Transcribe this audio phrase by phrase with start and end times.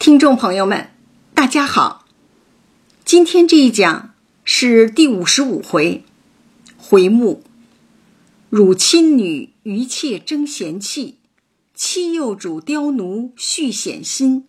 [0.00, 0.88] 听众朋友们，
[1.34, 2.06] 大家好。
[3.04, 4.14] 今天这一讲
[4.46, 6.04] 是第五十五回，
[6.78, 7.44] 回目
[8.48, 11.18] “辱亲女余妾争贤妻，
[11.74, 14.48] 妻幼主刁奴续险心”。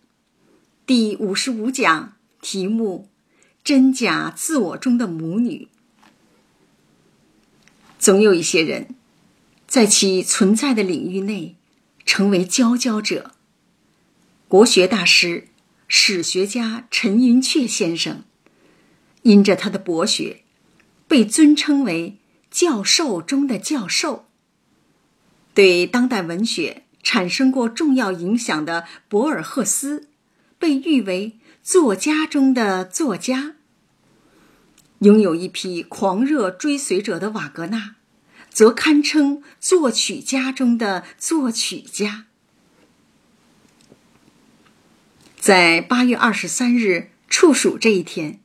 [0.86, 3.10] 第五十五讲题目
[3.62, 5.68] “真假自我中的母女”。
[8.00, 8.94] 总有一些人，
[9.66, 11.56] 在其存在的领域内
[12.06, 13.32] 成为佼佼者。
[14.52, 15.48] 国学大师、
[15.88, 18.24] 史学家陈寅恪先生，
[19.22, 20.42] 因着他的博学，
[21.08, 22.18] 被尊称为
[22.52, 24.26] “教授中的教授”。
[25.54, 30.10] 对当代文学产生过重要影响的博尔赫斯，
[30.58, 33.56] 被誉为“作家中的作家”。
[35.00, 37.96] 拥有一批狂热追随者的瓦格纳，
[38.50, 42.26] 则堪称作曲家中的作曲家。
[45.42, 48.38] 在八月二十三日处暑这一天，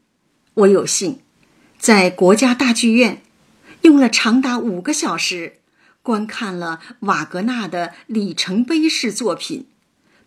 [0.56, 1.20] 我有幸
[1.78, 3.22] 在国家大剧院
[3.84, 5.59] 用了长达五个小时
[6.02, 9.67] 观看了瓦格纳的里程碑式作品，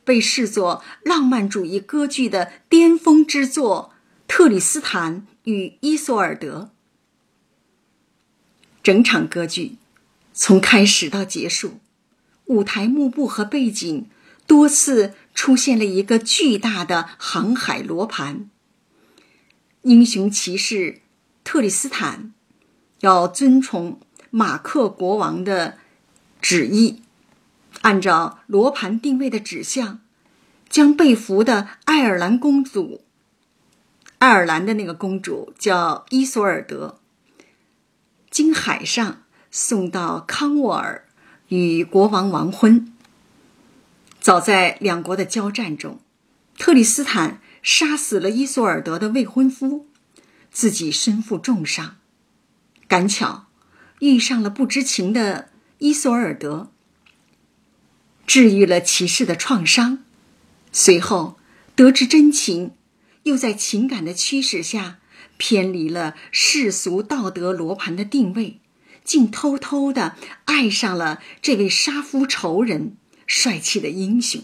[0.04, 3.92] 被视作浪漫主义歌剧的巅峰之作
[4.32, 6.70] 《特里斯坦与伊索尔德》。
[8.80, 9.74] 整场歌剧
[10.32, 11.80] 从开始到结束，
[12.44, 14.06] 舞台幕布和背景
[14.50, 15.14] 多次。
[15.32, 18.50] 出现了一个巨大的航海罗盘。
[19.82, 21.00] 英雄骑士
[21.44, 22.34] 特里斯坦
[22.98, 25.78] 要遵从马克国王的
[26.42, 27.00] 旨意，
[27.80, 30.00] 按照罗盘定位的指向，
[30.68, 33.02] 将被俘的爱尔兰公主——
[34.18, 37.00] 爱尔兰的那个公主叫伊索尔德，
[38.30, 41.06] 经海上送到康沃尔，
[41.48, 42.89] 与国王完婚。
[44.20, 45.98] 早在两国的交战中，
[46.58, 49.86] 特里斯坦杀死了伊索尔德的未婚夫，
[50.50, 51.96] 自己身负重伤。
[52.86, 53.46] 赶巧
[54.00, 56.70] 遇上了不知情的伊索尔德，
[58.26, 60.04] 治愈了骑士的创伤。
[60.70, 61.38] 随后
[61.74, 62.72] 得知真情，
[63.22, 64.98] 又在情感的驱使下
[65.38, 68.60] 偏离了世俗道德罗盘的定位，
[69.02, 72.96] 竟偷偷的爱上了这位杀夫仇人。
[73.30, 74.42] 帅气的英雄。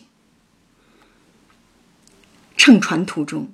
[2.56, 3.52] 乘船途中，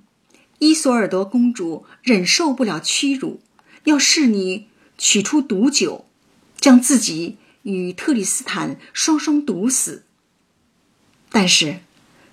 [0.58, 3.40] 伊索尔德公主忍受不了屈辱，
[3.84, 4.66] 要侍女
[4.98, 6.04] 取出毒酒，
[6.60, 10.04] 将自己与特里斯坦双双毒死。
[11.30, 11.80] 但是，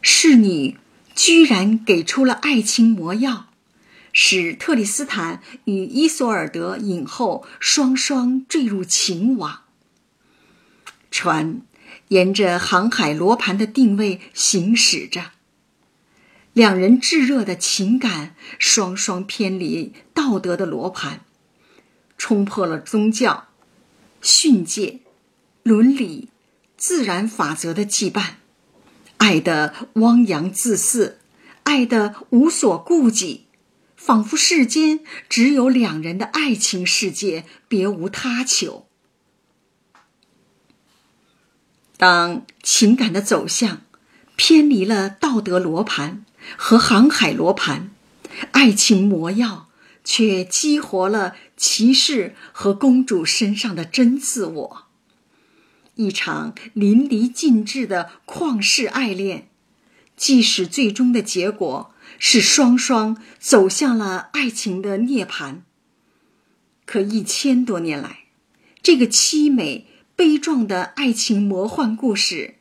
[0.02, 0.78] 侍女
[1.16, 3.48] 居然给出了爱情魔药，
[4.12, 9.62] 使特里斯坦与伊索尔德影后双双坠入情网。
[11.10, 11.62] 船。
[12.10, 15.32] 沿着航海罗盘的定位行驶着，
[16.54, 21.22] 两人炙热的情感双双偏离道德的罗盘，
[22.18, 23.50] 冲破了宗教、
[24.22, 25.02] 训诫、
[25.62, 26.30] 伦理、
[26.76, 28.32] 自然法则的羁绊，
[29.18, 31.20] 爱的汪洋恣肆，
[31.64, 33.46] 爱的无所顾忌，
[33.96, 38.89] 仿佛世间只有两人的爱情世界，别无他求。
[42.00, 43.82] 当情感的走向
[44.38, 46.24] 偏离了道德罗盘
[46.56, 47.92] 和航海罗盘，
[48.52, 49.68] 爱情魔药
[50.06, 54.84] 却激活了骑士和公主身上的真自我。
[55.96, 59.50] 一场淋漓尽致的旷世爱恋，
[60.16, 65.58] 即使最终的结果是双双走向了爱情的涅槃，
[66.86, 68.20] 可一千多年来，
[68.82, 69.88] 这个凄美。
[70.20, 72.56] 悲壮的爱情魔幻故事，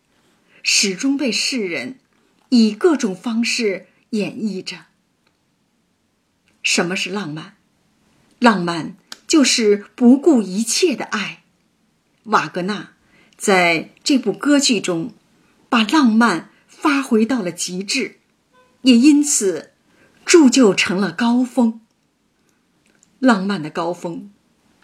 [0.62, 1.98] 始终被世人
[2.50, 4.84] 以各种方式演绎着。
[6.62, 7.56] 什么是浪漫？
[8.38, 8.94] 浪漫
[9.26, 11.42] 就是不顾一切的爱。
[12.26, 12.92] 瓦格纳
[13.36, 15.12] 在这部歌剧中，
[15.68, 18.20] 把浪漫发挥到了极致，
[18.82, 19.72] 也因此
[20.24, 21.80] 铸就成了高峰。
[23.18, 24.30] 浪漫的高峰，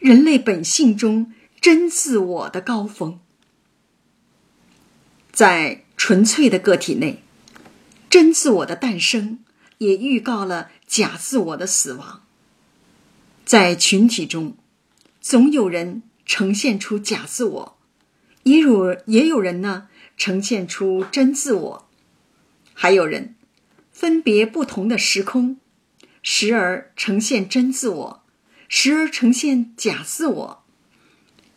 [0.00, 1.32] 人类本性中。
[1.64, 3.20] 真自我的高峰，
[5.32, 7.22] 在纯粹的个体内，
[8.11, 9.43] 真自我的诞生
[9.78, 12.22] 也预告了假自我的死亡。
[13.46, 14.58] 在群体中，
[15.22, 17.78] 总有人呈现出假自我，
[18.43, 19.88] 也有也有人呢
[20.19, 21.88] 呈现出真自我，
[22.75, 23.34] 还有人
[23.90, 25.56] 分别不同的时空，
[26.22, 28.22] 时而呈现真自我，
[28.69, 30.63] 时而呈现假自我。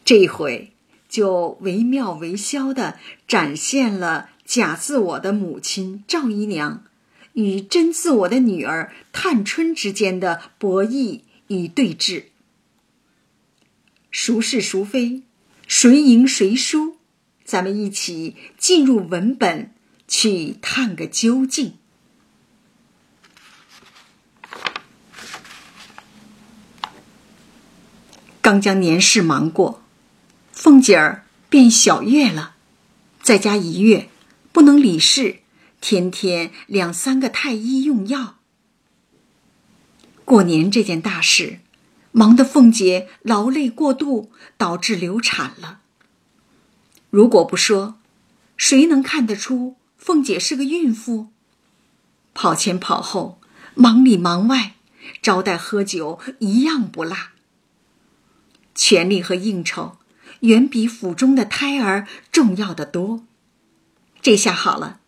[0.07, 0.71] 这一回
[1.09, 6.85] 就惟妙惟肖的展现了假自我的母亲赵姨娘，
[7.33, 12.27] 与真自我的女儿探春之间的博弈与对峙。
[14.09, 15.23] 孰是孰非，
[15.67, 16.95] 谁赢谁输？
[17.43, 19.73] 咱们一起进入文本
[20.07, 21.73] 去探个究竟。
[28.41, 29.83] 刚将年事忙过，
[30.59, 32.55] 凤姐儿变小月了，
[33.21, 34.09] 在家一月，
[34.51, 35.41] 不能理事，
[35.79, 38.39] 天天两三个太医用药。
[40.25, 41.59] 过年这件大事，
[42.11, 45.81] 忙得凤姐劳累过度，导致流产了。
[47.11, 47.99] 如果不说，
[48.57, 51.27] 谁能看得出凤姐是个孕妇？
[52.33, 53.39] 跑前跑后，
[53.75, 54.73] 忙里忙外，
[55.21, 57.15] 招待喝酒一样不落。
[58.73, 59.99] 权力和应酬
[60.41, 63.25] 远比腹中的胎儿重要的多。
[64.21, 64.99] 这下好了，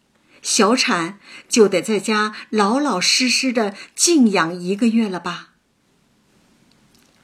[0.41, 5.49] 小产就得在家老老实实的静养一个月了吧？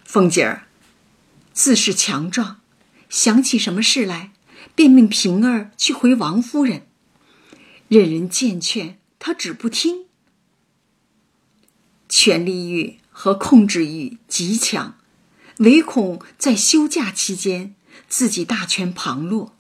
[0.03, 0.67] 凤姐儿
[1.53, 2.61] 自是强壮，
[3.09, 4.31] 想起什么事来，
[4.73, 6.87] 便命平儿去回王夫人。
[7.87, 10.05] 任人见劝，她只不听。
[12.09, 14.97] 权力欲和控制欲极强。
[15.59, 17.74] 唯恐在休假期间
[18.07, 19.53] 自己大权旁落，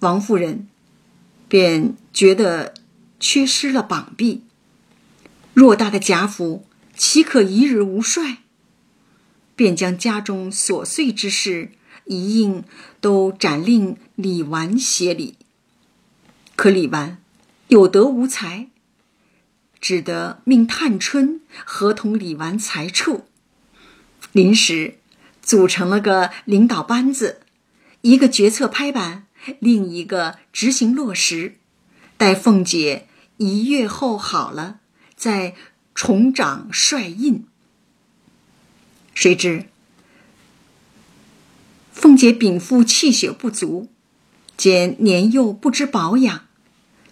[0.00, 0.68] 王夫人
[1.48, 2.74] 便觉得
[3.20, 4.42] 缺失了膀臂，
[5.54, 6.66] 偌大的贾府
[6.96, 8.38] 岂可一日无帅？
[9.54, 11.70] 便将家中琐碎之事
[12.04, 12.62] 一应
[13.00, 15.36] 都斩令李纨协理。
[16.54, 17.16] 可李纨
[17.68, 18.68] 有德无才，
[19.80, 23.26] 只得命探春合同李纨裁处。
[24.32, 24.98] 临时
[25.46, 27.42] 组成了个领导班子，
[28.00, 29.28] 一个决策拍板，
[29.60, 31.54] 另一个执行落实。
[32.16, 33.06] 待凤姐
[33.36, 34.80] 一月后好了，
[35.14, 35.54] 再
[35.94, 37.46] 重掌帅印。
[39.14, 39.66] 谁知
[41.92, 43.88] 凤姐禀赋气血不足，
[44.56, 46.48] 兼年幼不知保养，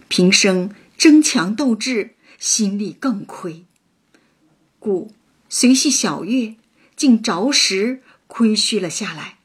[0.09, 3.63] 平生争强斗智，心力更亏，
[4.77, 5.13] 故
[5.47, 6.55] 随系小月。
[6.97, 8.01] 竟着实
[8.37, 9.37] 亏虚了下来。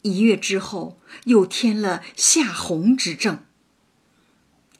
[0.00, 3.40] 一月之后，又添了夏红之症。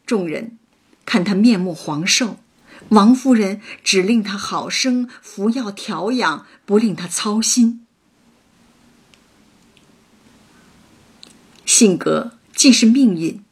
[0.07, 0.59] 众人
[1.05, 2.39] 看他面目黄瘦，
[2.89, 7.85] 王夫人只令他好生服药调养，不令他操心。
[11.67, 13.45] 性格既是命运，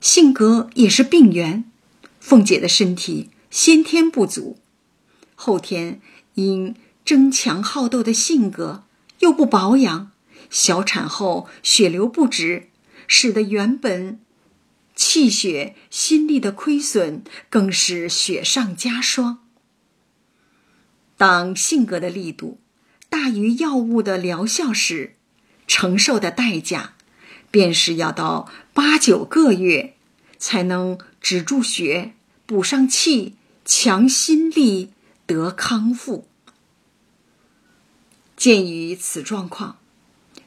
[0.00, 1.70] 性格也是病源。
[2.18, 4.56] 凤姐的身体先天不足，
[5.34, 6.00] 后天
[6.36, 6.74] 因。
[7.04, 8.84] 争强好斗的性格，
[9.20, 10.12] 又不保养，
[10.50, 12.68] 小产后血流不止，
[13.06, 14.20] 使得原本
[14.94, 19.40] 气血心力的亏损更是雪上加霜。
[21.16, 22.60] 当性格的力度
[23.08, 25.14] 大于药物的疗效时，
[25.66, 26.94] 承受的代价
[27.50, 29.94] 便是要到八九个月
[30.38, 32.12] 才能止住血、
[32.46, 33.34] 补上气、
[33.64, 34.92] 强心力、
[35.26, 36.27] 得康复。
[38.38, 39.78] 鉴于此状况，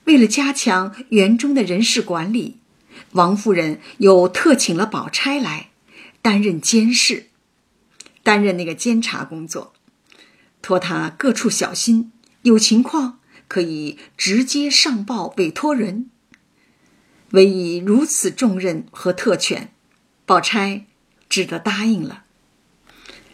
[0.06, 2.58] 为了加强园中的人事管理，
[3.12, 5.72] 王夫人又特请了宝钗来
[6.22, 7.28] 担任监事，
[8.24, 9.74] 担任那个监察工作，
[10.62, 12.14] 托他各处小心，
[12.44, 16.10] 有情况可以直接上报委托人。
[17.32, 19.74] 委以如此重任和特权，
[20.26, 20.86] 宝钗
[21.28, 22.24] 只得答应了。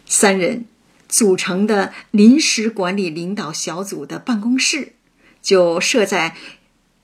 [0.04, 0.66] 三人。
[1.08, 4.92] 组成的临时管理领导小组的办公室，
[5.40, 6.36] 就设在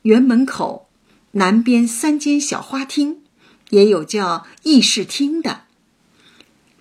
[0.03, 0.89] 园门口
[1.33, 3.23] 南边三间小花厅，
[3.71, 5.63] 也有叫议事厅的。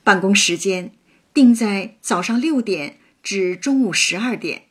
[0.04, 0.92] 办公时间
[1.34, 4.64] 定在早上六点至中午十二点，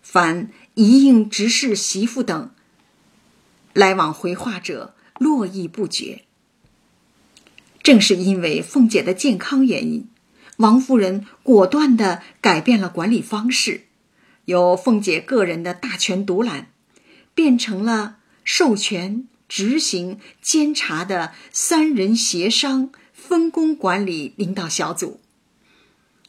[0.00, 2.50] 凡一应执事媳妇等
[3.74, 6.22] 来往回话者，络绎不绝。
[7.82, 10.08] 正是因为凤姐的健康原因。
[10.56, 13.82] 王夫人果断地改变了管理方式，
[14.46, 16.68] 由凤姐个人的大权独揽，
[17.34, 25.20] 变成了授权、执行、监察的三人协商分工管理领导小组。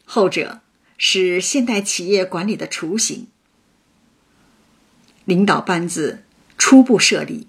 [0.03, 0.61] 后者
[0.97, 3.27] 是现代企业管理的雏形。
[5.25, 6.23] 领导班子
[6.57, 7.47] 初步设立，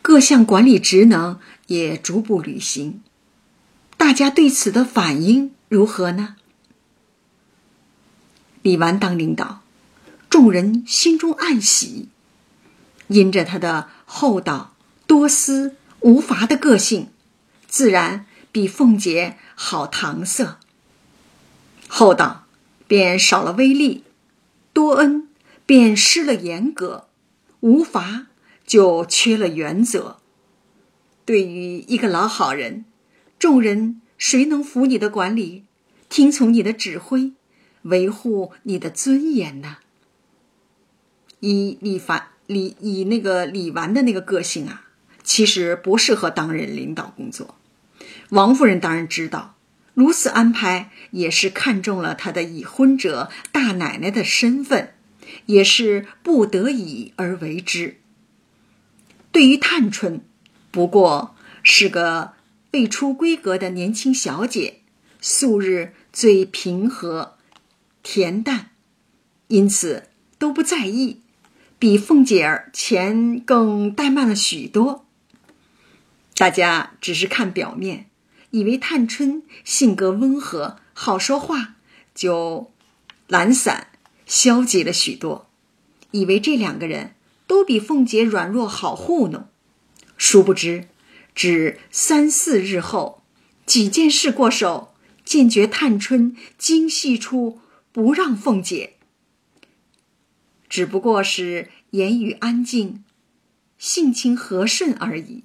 [0.00, 3.02] 各项管理职能也逐步履行。
[3.96, 5.52] 大家对此的反应？
[5.70, 6.34] 如何呢？
[8.60, 9.62] 李纨当领导，
[10.28, 12.08] 众人心中暗喜，
[13.06, 14.74] 因着他的厚道、
[15.06, 17.10] 多思、无罚的个性，
[17.68, 20.58] 自然比凤姐好搪塞。
[21.86, 22.46] 厚道
[22.88, 24.02] 便少了威力，
[24.72, 25.28] 多恩
[25.66, 27.06] 便失了严格，
[27.60, 28.26] 无罚
[28.66, 30.18] 就缺了原则。
[31.24, 32.84] 对于一个老好人，
[33.38, 35.64] 众人谁能服你的管理，
[36.10, 37.32] 听从你的指挥，
[37.82, 39.78] 维护你的尊严呢？
[41.40, 44.84] 以李凡李以那个李纨的那个个性啊，
[45.24, 47.56] 其实不适合担任领导工作。
[48.28, 49.56] 王夫人当然知道，
[49.94, 54.92] 如此安排也是看中了她的已婚者大奶奶的身份，
[55.46, 57.96] 也是不得已而为之。
[59.32, 60.20] 对于探春，
[60.70, 62.34] 不过是个
[62.72, 64.80] 未出闺阁的年轻小姐，
[65.20, 67.36] 素日最平和、
[68.04, 68.70] 恬淡，
[69.48, 70.08] 因此
[70.38, 71.20] 都不在意。
[71.80, 75.06] 比凤姐儿前更怠慢了许多。
[76.36, 78.10] 大家只是看表面，
[78.50, 81.76] 以为探春性格温和、好说话，
[82.14, 82.70] 就
[83.26, 83.88] 懒散、
[84.26, 85.48] 消极了许多，
[86.10, 87.14] 以为这两个人
[87.46, 89.48] 都比凤姐软弱好糊弄。
[90.18, 90.89] 殊不知，
[91.40, 93.22] 只三四日后，
[93.64, 94.92] 几件事过手，
[95.24, 97.60] 渐觉探春精细处
[97.92, 98.98] 不让凤姐。
[100.68, 103.02] 只不过是言语安静，
[103.78, 105.44] 性情和顺而已。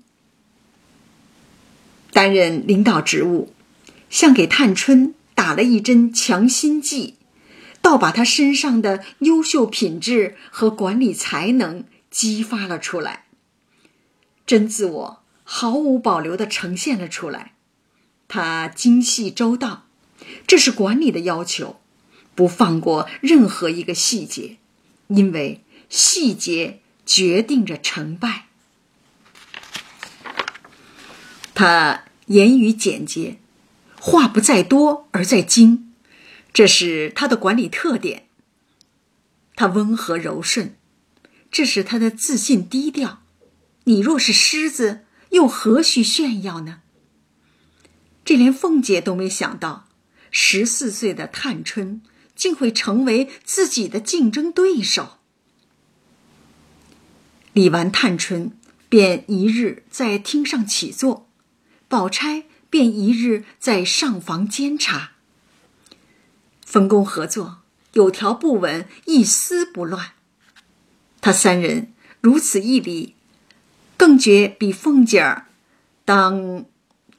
[2.11, 3.53] 担任领导职务，
[4.09, 7.15] 像给探春打了一针强心剂，
[7.81, 13.27] 倒把她身上的优秀品质和管理才能激发了出来，
[14.45, 17.53] 真自我毫无保留的呈现了出来。
[18.27, 19.85] 他精细周到，
[20.45, 21.79] 这是管理的要求，
[22.35, 24.57] 不放过任何一个细节。
[25.07, 28.47] 因为细节决定着成败。
[31.53, 33.37] 他言语简洁，
[33.99, 35.93] 话不在多而在精，
[36.51, 38.25] 这是他的管理特点。
[39.55, 40.75] 他温和柔顺，
[41.51, 43.21] 这是他的自信低调。
[43.83, 46.81] 你若是狮子，又何须炫耀呢？
[48.23, 49.87] 这连凤姐都没想到，
[50.31, 52.01] 十四岁的探春。
[52.35, 55.19] 竟会成为自己的竞争对手。
[57.53, 58.51] 理完探春，
[58.89, 61.29] 便一日在厅上起坐，
[61.87, 65.11] 宝钗便一日在上房监察。
[66.65, 67.59] 分工合作，
[67.93, 70.11] 有条不紊，一丝不乱。
[71.21, 73.14] 他三人如此一理，
[73.97, 75.45] 更觉比凤姐儿
[76.03, 76.65] 当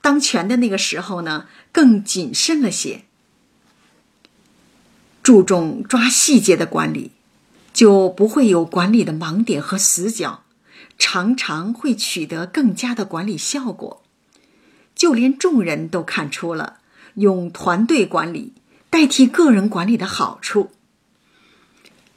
[0.00, 3.02] 当权的那个时候呢，更谨慎了些。
[5.22, 7.10] 注重抓细节的管理，
[7.72, 10.44] 就不会有管理的盲点和死角，
[10.98, 14.02] 常常会取得更佳的管理效果。
[14.94, 16.78] 就连众人都看出了
[17.14, 18.52] 用团队管理
[18.88, 20.70] 代替个人管理的好处。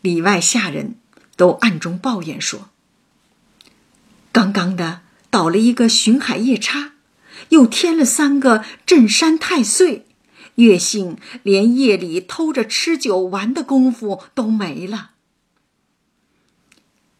[0.01, 0.95] 里外下人
[1.35, 2.69] 都暗中抱怨说
[4.31, 6.93] ：“刚刚的倒了一个巡海夜叉，
[7.49, 10.05] 又添了三个镇山太岁。”
[10.55, 15.11] 月姓连夜里偷着吃酒玩的功夫都没了。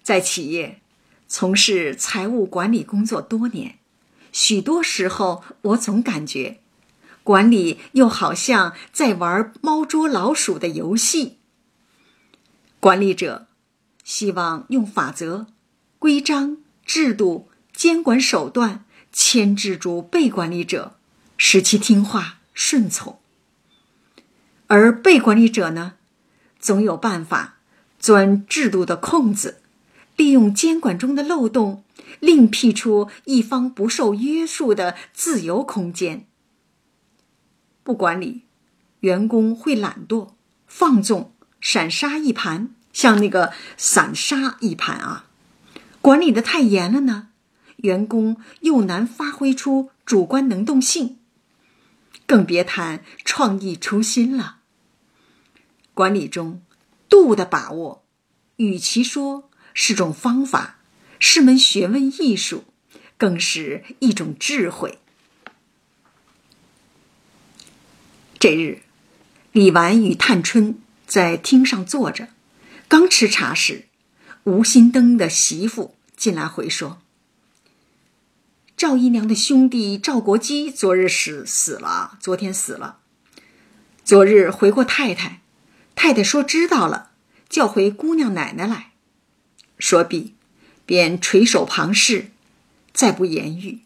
[0.04, 0.82] 在企业
[1.26, 3.80] 从事财务管理工作多年，
[4.34, 6.60] 许多时候我总感觉，
[7.24, 11.38] 管理又好像在玩猫捉老鼠的游戏。
[12.82, 13.48] 管理者
[14.04, 15.48] 希望用法则、
[15.98, 16.58] 规章
[16.90, 20.96] 制度、监管手段牵制住被管理者，
[21.38, 23.20] 使其听话顺从。
[24.66, 25.94] 而被管理者呢，
[26.60, 27.58] 总有办法
[28.00, 29.62] 钻制度的空子，
[30.16, 31.84] 利用监管中的漏洞，
[32.20, 36.26] 另辟出一方不受约束的自由空间。
[37.84, 38.46] 不管理，
[39.02, 40.30] 员工会懒惰、
[40.66, 41.32] 放纵、
[41.62, 45.28] 闪杀一盘，像那个散沙一盘啊。
[46.02, 47.30] 管理的太严了呢，
[47.78, 51.20] 员工又难发挥出主观能动性，
[52.26, 54.60] 更别谈创意初心了。
[55.94, 56.62] 管理中，
[57.10, 58.06] 度的把握，
[58.56, 60.80] 与其说是种方法，
[61.20, 62.64] 是门学问艺术，
[63.18, 65.00] 更是一种智慧。
[68.40, 68.84] 这日，
[69.52, 72.30] 李纨与探春在厅上坐着，
[72.88, 73.89] 刚吃茶时，
[74.44, 77.02] 吴心登的媳妇进来回说
[78.78, 83.00] ：“赵姨娘的兄弟赵国基昨日死死了，昨天死了，
[84.04, 85.42] 昨日回过太太。”
[85.96, 87.12] 太太说：“知道了，
[87.50, 88.94] 叫回姑娘奶奶来。”
[89.78, 90.34] 说毕，
[90.86, 92.32] 便垂手旁视，
[92.94, 93.82] 再不言语。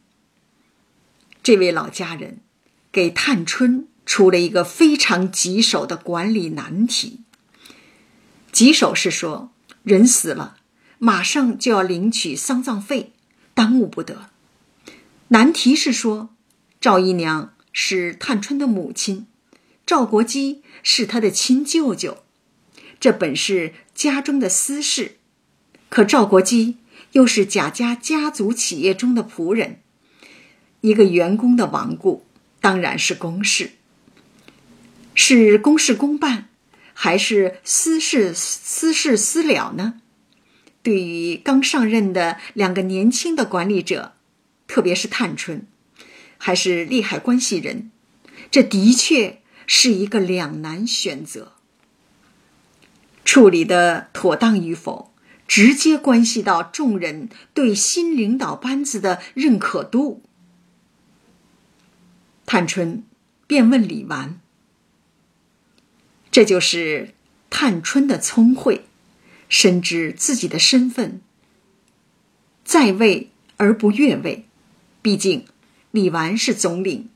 [1.41, 2.41] 这位老家人
[2.91, 7.21] 给探春出了一个非常棘手的管理难题。
[8.51, 9.51] 棘手是说，
[9.83, 10.57] 人死了，
[10.97, 13.11] 马上就要领取丧葬费，
[13.53, 14.29] 耽误不得；
[15.27, 16.29] 难题是说，
[16.79, 19.27] 赵姨娘是探春的母亲，
[19.85, 22.23] 赵国基是他的亲舅舅，
[22.99, 25.17] 这本是家中的私事，
[25.89, 26.77] 可赵国基
[27.11, 29.81] 又是贾家家族企业中的仆人。
[30.79, 32.25] 一个员工的亡故，
[32.61, 33.71] 当然是公事。
[35.13, 36.49] 是公事公办，
[36.93, 40.01] 还是私事私事私了呢？
[40.81, 44.13] 对于刚上任的两个年轻的管理者，
[44.67, 45.65] 特别是探春，
[46.37, 47.89] 还是利害关系人，
[48.51, 51.53] 这的确是一个两难选择。
[53.23, 55.13] 处理的妥当与否，
[55.47, 60.21] 直接关系到众人对新领导班子的认可度。
[62.45, 63.03] 探春
[63.47, 64.41] 便问李纨
[66.33, 67.13] ：“这就是
[67.51, 68.85] 探春的聪慧，
[69.47, 71.21] 深知自己的身份，
[72.65, 74.47] 在位而不越位。
[75.03, 75.45] 毕竟
[75.91, 77.07] 李纨是总领、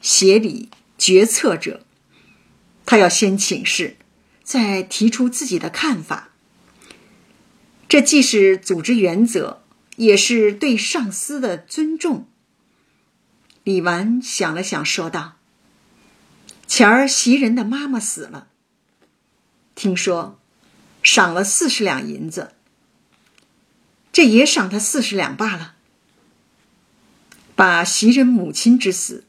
[0.00, 1.86] 协理、决策者，
[2.84, 3.96] 他要先请示，
[4.42, 6.30] 再提出自己的看法。
[7.88, 9.62] 这既是组织原则，
[9.94, 12.26] 也是对上司的尊重。”
[13.62, 15.36] 李纨想了想，说道
[16.66, 18.48] ：“前儿袭人的妈妈死了，
[19.74, 20.38] 听说
[21.02, 22.52] 赏了四十两银子，
[24.12, 25.74] 这也赏他四十两罢了。
[27.54, 29.24] 把袭人母亲之死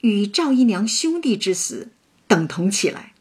[0.00, 1.90] 与赵姨娘兄弟之死
[2.26, 3.14] 等同起来，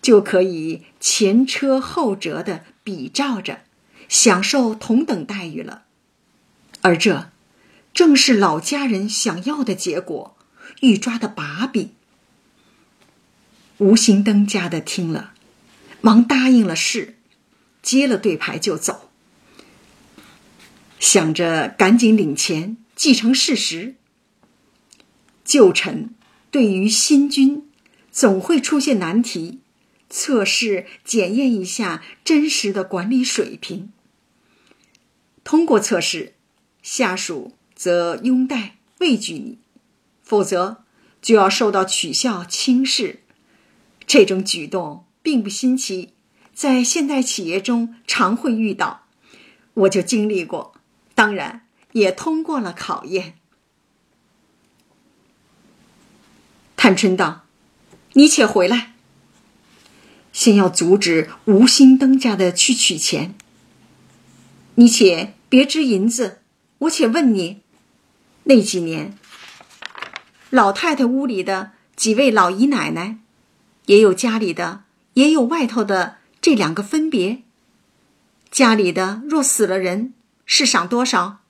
[0.00, 3.60] 就可以前车后辙的比照着，
[4.08, 5.84] 享受同等待遇了。
[6.80, 7.30] 而这……”
[7.92, 10.36] 正是老家人想要的结果，
[10.80, 11.90] 欲抓的把柄。
[13.80, 15.32] 吴兴登家的听了，
[16.02, 17.16] 忙答应了事，
[17.82, 19.10] 接了对牌就走，
[20.98, 23.94] 想着赶紧领钱继承事实。
[25.44, 26.14] 旧臣
[26.50, 27.66] 对于新君，
[28.12, 29.60] 总会出现难题，
[30.10, 33.90] 测试检验一下真实的管理水平。
[35.42, 36.34] 通过测试，
[36.82, 37.56] 下属。
[37.74, 39.56] 则拥戴畏惧你，
[40.22, 40.84] 否则
[41.22, 43.20] 就要受到取笑轻视。
[44.12, 46.14] 这种举动并不新奇，
[46.52, 49.02] 在现代企业中常会遇到，
[49.72, 50.74] 我就经历过，
[51.14, 53.34] 当然也通过了考验。
[56.76, 57.46] 探春道
[58.14, 58.94] ：“你且回来，
[60.32, 63.36] 先要阻止吴心登家的去取钱。
[64.74, 66.40] 你且别支银子，
[66.78, 67.60] 我且问你。”
[68.42, 69.16] 那几年，
[70.50, 73.18] 老太太屋里的几位老姨奶奶，
[73.86, 77.42] 也有家里的，也有外头的，这两个分别。
[78.50, 80.14] 家里的若死了人，
[80.46, 81.40] 是赏多少？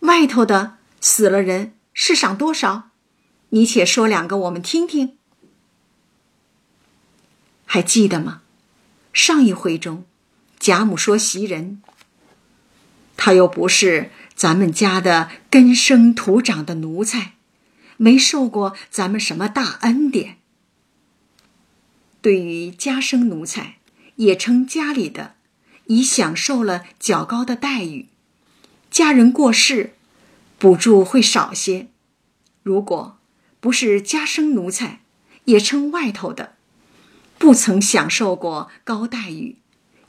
[0.00, 2.90] 外头的死了人，是赏多少？
[3.50, 5.16] 你且说两个，我们听听。
[7.64, 8.42] 还记得吗？
[9.12, 10.04] 上一回中，
[10.58, 11.82] 贾母说袭人，
[13.16, 14.10] 他又不是。
[14.34, 17.32] 咱们家的根生土长的奴才，
[17.96, 20.38] 没受过咱们什么大恩典。
[22.20, 23.78] 对于家生奴才，
[24.16, 25.34] 也称家里的，
[25.86, 28.08] 已享受了较高的待遇。
[28.90, 29.94] 家人过世，
[30.58, 31.88] 补助会少些。
[32.62, 33.18] 如果
[33.60, 35.00] 不是家生奴才，
[35.44, 36.56] 也称外头的，
[37.38, 39.56] 不曾享受过高待遇，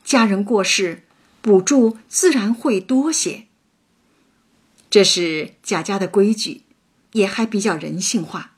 [0.03, 1.03] 家人过世，
[1.41, 3.45] 补助自然会多些。
[4.89, 6.63] 这是贾家的规矩，
[7.13, 8.53] 也还比较人性化。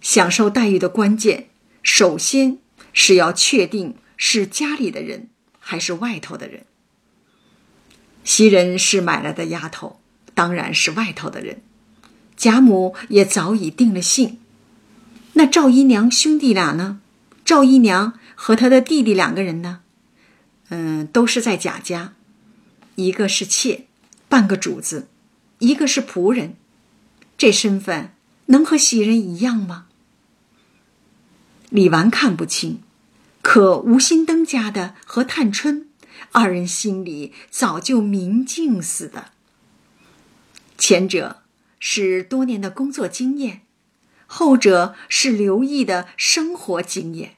[0.00, 1.48] 享受待遇的关键，
[1.86, 2.58] 首先
[2.92, 5.28] 是要确定是家里的人
[5.60, 6.66] 还是外头的人。
[8.24, 10.00] 袭人是买来的丫头，
[10.34, 11.62] 当然是外头的人。
[12.36, 14.40] 贾母也早已定了性。
[15.34, 17.00] 那赵姨娘兄弟俩呢？
[17.44, 19.82] 赵姨娘和她的弟弟两个人呢？
[20.70, 22.14] 嗯，都是在贾家，
[22.96, 23.86] 一个是妾。
[24.28, 25.06] 半个主子，
[25.60, 26.56] 一个是仆人，
[27.38, 28.12] 这身份
[28.46, 29.85] 能和袭人一样吗？
[31.70, 32.82] 李纨看不清，
[33.42, 35.88] 可吴心登家的和探春
[36.32, 39.32] 二人心里早就明镜似的。
[40.78, 41.42] 前者
[41.78, 43.62] 是多年的工作经验，
[44.26, 47.36] 后者是刘毅的生活经验。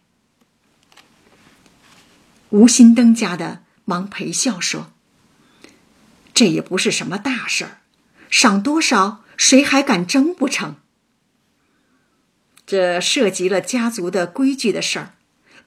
[2.50, 4.92] 吴心登家的忙陪笑说。
[6.34, 7.80] 这也不是什么大事儿，
[8.30, 10.76] 赏多少谁还敢争不成？
[12.68, 15.14] 这涉及了家族的规矩的事儿，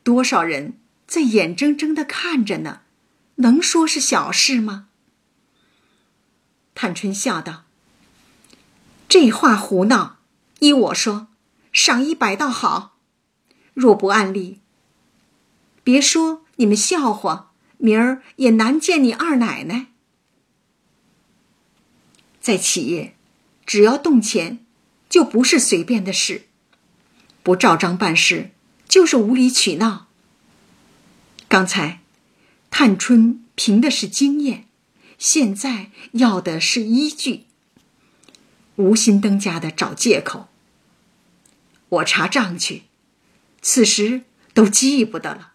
[0.04, 2.82] 多少人在眼睁睁的看着呢？
[3.38, 4.88] 能说是小事吗？
[6.76, 7.64] 探春笑道
[9.10, 10.20] ：“这话胡闹！
[10.60, 11.30] 依我说，
[11.74, 13.00] 赏一百倒好。
[13.74, 14.60] 若不按例，
[15.84, 19.88] 别说你们笑话，明儿也难见你二奶奶。
[22.40, 23.16] 在企业，
[23.66, 24.64] 只要动钱，
[25.10, 26.44] 就不是随便的事。”
[27.44, 28.52] 不照章办事，
[28.88, 30.08] 就是无理取闹。
[31.48, 32.02] 刚才，
[32.70, 34.68] 探春凭的是经验，
[35.18, 37.46] 现在要的是依据。
[38.76, 40.48] 无心登家的找借口，
[41.90, 42.84] 我查账去，
[43.62, 44.22] 此时
[44.54, 45.52] 都记不得了。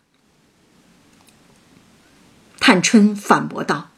[2.59, 3.91] 探春反驳道：“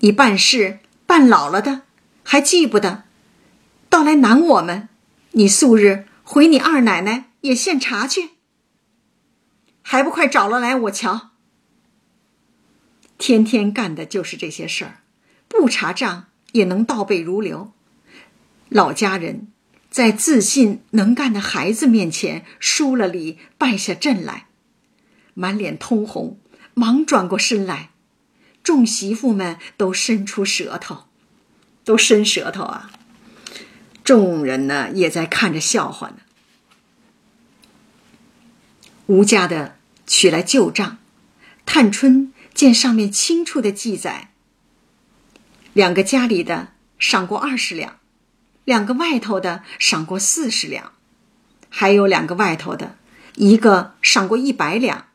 [0.00, 1.82] 你办事办老了的，
[2.22, 3.04] 还记不得？
[3.88, 4.88] 倒来难我们？
[5.32, 8.30] 你素日。”回你二奶奶也献茶去，
[9.82, 11.30] 还不快找了来我瞧。
[13.18, 15.02] 天天干的就是这些事儿，
[15.48, 17.72] 不查账也能倒背如流。
[18.68, 19.48] 老家人
[19.90, 24.46] 在自信能干的孩子面前输了礼，败下阵来，
[25.34, 26.38] 满脸通红，
[26.74, 27.90] 忙转过身来。
[28.62, 31.04] 众媳妇们都伸出舌头，
[31.84, 32.90] 都伸舌头啊。
[34.04, 36.16] 众人呢也在看着笑话呢。
[39.06, 40.98] 吴家的取来旧账，
[41.66, 44.30] 探春见上面清楚的记载：
[45.72, 47.98] 两个家里的赏过二十两，
[48.64, 50.92] 两个外头的赏过四十两，
[51.68, 52.96] 还有两个外头的，
[53.34, 55.08] 一个赏过一百两，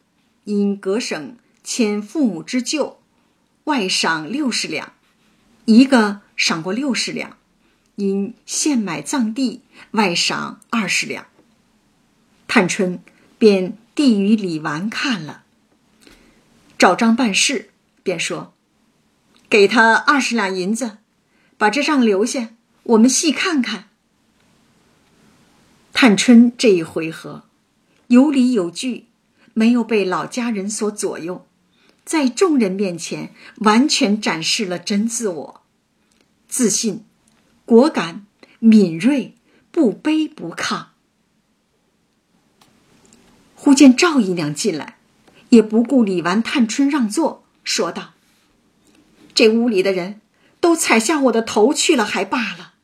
[0.43, 3.00] 因隔省迁父母之旧，
[3.63, 4.89] 外赏六十两；
[5.65, 7.37] 一个赏过六十两。
[7.97, 11.25] 因现买葬地，外赏二十两。
[12.47, 12.99] 探春
[13.39, 15.43] 便递与李纨看了，
[16.77, 17.71] 照章办事，
[18.03, 18.53] 便说
[19.49, 20.99] ：“给他二十两银子，
[21.57, 22.49] 把这账留下，
[22.83, 23.89] 我们细看看。”
[25.91, 27.45] 探春这一回合
[28.10, 29.07] 有理有据，
[29.55, 31.47] 没有被老家人所左右，
[32.05, 35.63] 在众人面前完全展示了真自我，
[36.47, 37.03] 自信。
[37.67, 38.25] 果敢、
[38.60, 39.36] 敏锐，
[39.71, 40.86] 不卑不亢。
[43.56, 44.97] 忽见赵姨娘进来，
[45.49, 48.13] 也不顾李纨、探春让座，说道
[49.36, 50.21] ：“这屋里的人
[50.62, 52.75] 都踩下我的头去了，还罢了。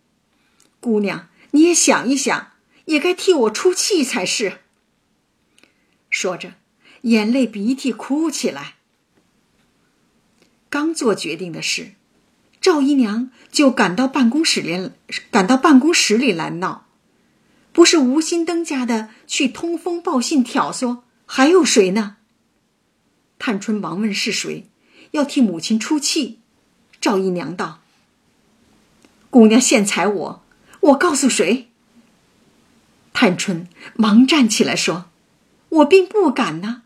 [0.82, 2.52] 姑娘，你也想一想，
[2.84, 4.60] 也该替我出气才是。”
[6.12, 6.56] 说着，
[7.04, 8.76] 眼泪鼻涕哭起来。
[10.70, 11.94] 刚做决定的事。
[12.64, 14.90] 赵姨娘就赶到办公室里，
[15.30, 16.86] 赶到办公室里来闹，
[17.74, 22.16] 不是吴心登家的去通风报信挑唆，还有谁呢？
[23.38, 24.70] 探春忙问是谁，
[25.12, 26.40] 要替母亲出气。
[27.02, 27.82] 赵姨娘道
[29.30, 30.44] ：“姑娘现踩我，
[30.80, 31.70] 我告诉谁？”
[33.12, 35.10] 探春忙站起来说
[35.68, 36.84] ：“我并不敢呢。”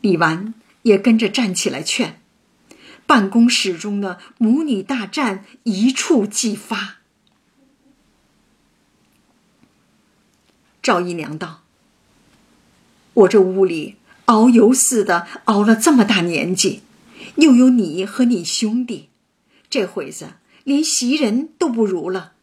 [0.00, 2.19] 李纨也跟着站起来劝。
[3.10, 6.98] 办公室中的母女大战一触即发。
[10.80, 11.64] 赵姨娘道
[13.14, 13.96] ：“我这屋里
[14.26, 16.82] 熬油似的熬了这么大年纪，
[17.34, 19.08] 又有你和你兄弟，
[19.68, 22.34] 这会子连袭人都不如了，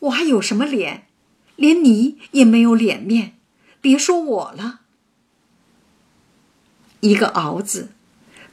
[0.00, 1.06] 我还有什么脸？
[1.54, 3.36] 连你也没有脸面，
[3.80, 4.80] 别说我了。
[6.98, 7.92] 一个熬字。”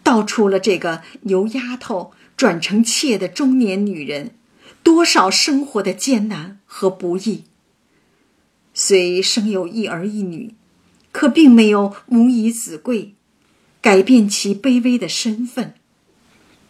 [0.04, 4.36] 道出了这个由丫头转成妾的中年女人，
[4.82, 7.44] 多少生活的艰难和不易。
[8.74, 10.56] 虽生有一儿一女，
[11.12, 13.14] 可并没有母以子贵，
[13.82, 15.76] 改变其卑微的身份。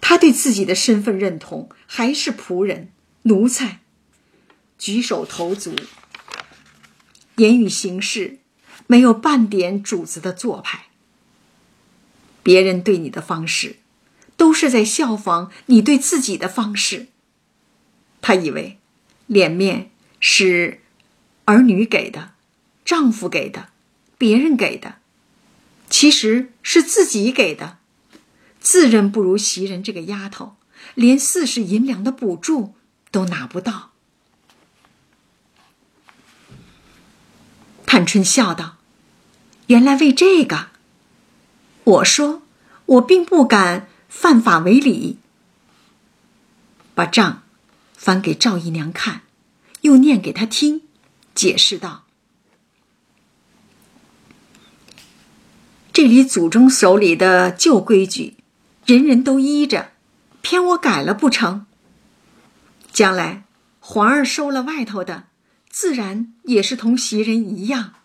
[0.02, 2.90] 她对自己的身份认同还是仆人、
[3.24, 3.82] 奴才，
[4.78, 5.76] 举手投足、
[7.36, 8.40] 言语行事，
[8.88, 10.89] 没有半点主子的做派。
[12.44, 13.78] 别人对你的方式，
[14.38, 17.08] 都是在效仿你对自己的方式。
[18.22, 18.80] 他以为，
[19.28, 20.82] 脸面是
[21.46, 22.32] 儿女给的，
[22.84, 23.70] 丈夫给的，
[24.18, 24.96] 别人给的，
[25.90, 27.78] 其实是自己给的。
[28.60, 30.58] 自认不如袭人这个丫头，
[30.96, 32.76] 连四十银两的补助
[33.10, 33.92] 都拿不到。
[37.86, 38.78] 探春笑道
[39.68, 40.69] ：“原来为这个。”
[41.90, 42.44] 我说，
[42.86, 45.18] 我并不敢犯法为礼。
[46.94, 47.42] 把账
[47.96, 49.22] 翻给赵姨娘看，
[49.82, 50.84] 又念给她听，
[51.34, 52.04] 解释道
[55.92, 58.36] ：“这里祖宗手里的旧规矩，
[58.86, 59.94] 人人都依着，
[60.42, 61.66] 偏我改了不成？
[62.92, 63.46] 将来
[63.80, 65.24] 皇儿收了外头的，
[65.70, 67.96] 自然也是同袭人一样。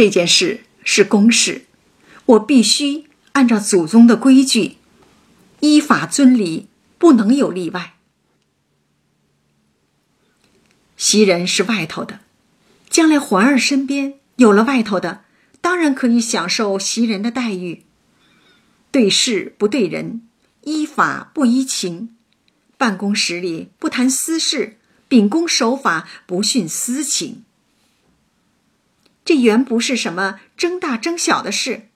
[0.00, 1.66] 这件事是公事，
[2.24, 4.76] 我必须按照祖宗的规矩，
[5.60, 7.96] 依法遵礼，不能有例外。”
[10.96, 12.20] 袭人是外头的，
[12.88, 15.24] 将来环儿身边有了外头的，
[15.60, 17.84] 当然可以享受袭人的待遇。
[18.90, 20.22] 对事不对人，
[20.62, 22.16] 依法不依情，
[22.78, 27.44] 办公室里不谈私事，秉公守法不徇私情。
[29.24, 31.88] 这原不是什么争大争小的事，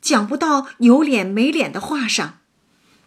[0.00, 2.38] 讲不到有脸没脸的话上。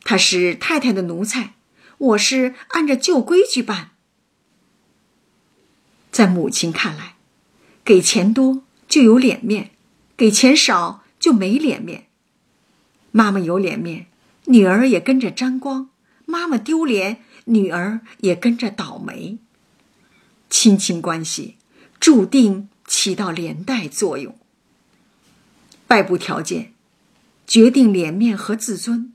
[0.03, 1.53] 他是太太的奴才，
[1.97, 3.91] 我是按着旧规矩办。
[6.11, 7.15] 在母亲看来，
[7.85, 9.71] 给钱多就有脸面，
[10.17, 12.07] 给钱少就没脸面。
[13.11, 14.07] 妈妈有脸面，
[14.45, 15.89] 女儿也跟着沾光；
[16.25, 19.37] 妈妈丢脸，女儿也跟着倒霉。
[20.49, 21.57] 亲情关系
[21.99, 24.35] 注定起到连带作用。
[25.87, 26.73] 外部条件
[27.45, 29.13] 决定脸面和自尊。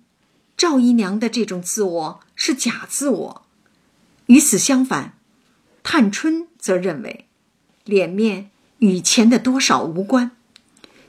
[0.56, 3.46] 赵姨娘的这种自我是假自我，
[4.26, 5.18] 与此相反。
[5.82, 7.26] 探春则认为，
[7.84, 10.30] 脸面与钱的多少无关。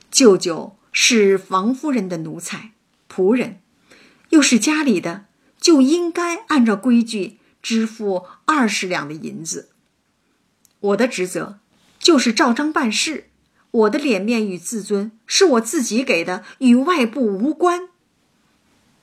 [0.09, 2.71] 舅舅是王夫人的奴才、
[3.07, 3.61] 仆人，
[4.29, 5.25] 又是家里的，
[5.61, 9.69] 就应该按照规矩支付二十两的银子。
[10.79, 11.59] 我的职责
[12.05, 13.31] 就是照章办事，
[13.71, 17.89] 我的脸面与自尊是我自己给的，与外部无关。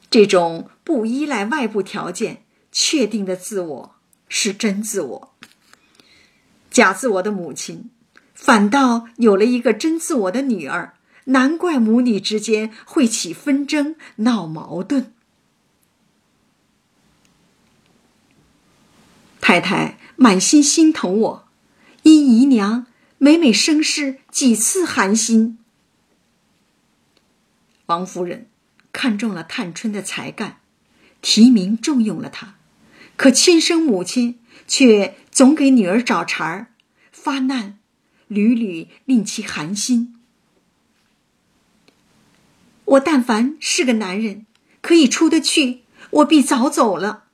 [0.09, 3.97] 这种不依赖外部条件确定的自我，
[4.29, 5.35] 是真自我。
[6.71, 7.91] 假自我的母亲，
[8.35, 15.13] 反倒有了一个真自我的女儿，难怪母女之间会起纷争、闹矛盾。
[19.41, 21.49] 太太满心心疼我，
[22.05, 22.87] 因姨娘
[23.25, 25.57] 每每生事几次寒心。
[27.87, 28.49] 王夫人
[28.93, 30.59] 看中了探春的才干，
[31.21, 32.57] 提名重用了她，
[33.17, 34.41] 可亲生母亲。
[34.67, 36.73] 却总给女儿找茬儿，
[37.11, 37.79] 发难，
[38.27, 40.19] 屡屡令其寒心。
[42.85, 44.47] 我但凡是个男人，
[44.81, 47.25] 可以出得去，我必早走了，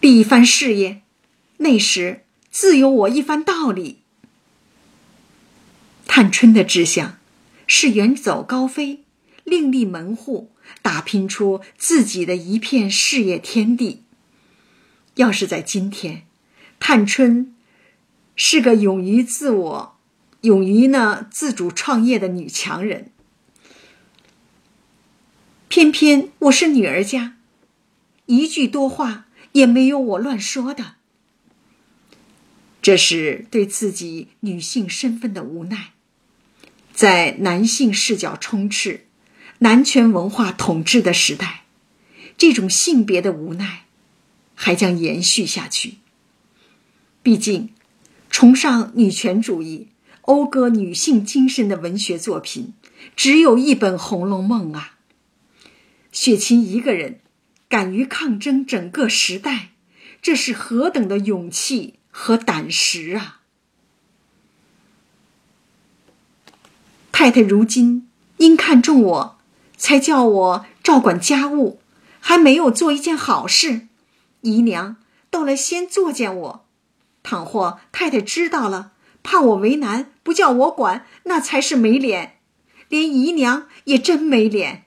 [0.00, 1.01] 立一番事业，
[1.62, 3.98] 那时自有我一番道理。
[6.06, 7.18] 探春的志向
[7.66, 9.02] 是远走高飞，
[9.44, 10.50] 另立门户。
[10.80, 14.04] 打拼出自己的一片事业天地。
[15.16, 16.22] 要是在今天，
[16.78, 17.54] 探春
[18.36, 19.96] 是个勇于自我、
[20.42, 23.10] 勇于呢自主创业的女强人。
[25.68, 27.36] 偏偏我是女儿家，
[28.26, 30.94] 一句多话也没有我乱说的。
[32.82, 35.92] 这是对自己女性身份的无奈，
[36.92, 39.06] 在男性视角充斥。
[39.58, 41.62] 男权文化统治的时代，
[42.36, 43.84] 这种性别的无奈
[44.56, 45.98] 还将延续下去。
[47.22, 47.70] 毕竟，
[48.28, 49.86] 崇尚女权主义、
[50.22, 52.74] 讴歌女性精神的文学作品，
[53.14, 54.98] 只有一本《红楼梦》啊。
[56.10, 57.20] 雪芹一个人
[57.68, 59.68] 敢于抗争整个时代，
[60.20, 63.40] 这是何等的勇气和胆识啊！
[67.10, 69.38] 太太如今因看中我。
[69.76, 71.80] 才叫我照管家务，
[72.20, 73.88] 还没有做一件好事，
[74.42, 74.98] 姨娘
[75.28, 76.66] 倒来先作践我。
[77.24, 78.92] 倘或太太知道了，
[79.24, 82.38] 怕我为难，不叫我管，那才是没脸。
[82.88, 84.84] 连姨娘也真没脸。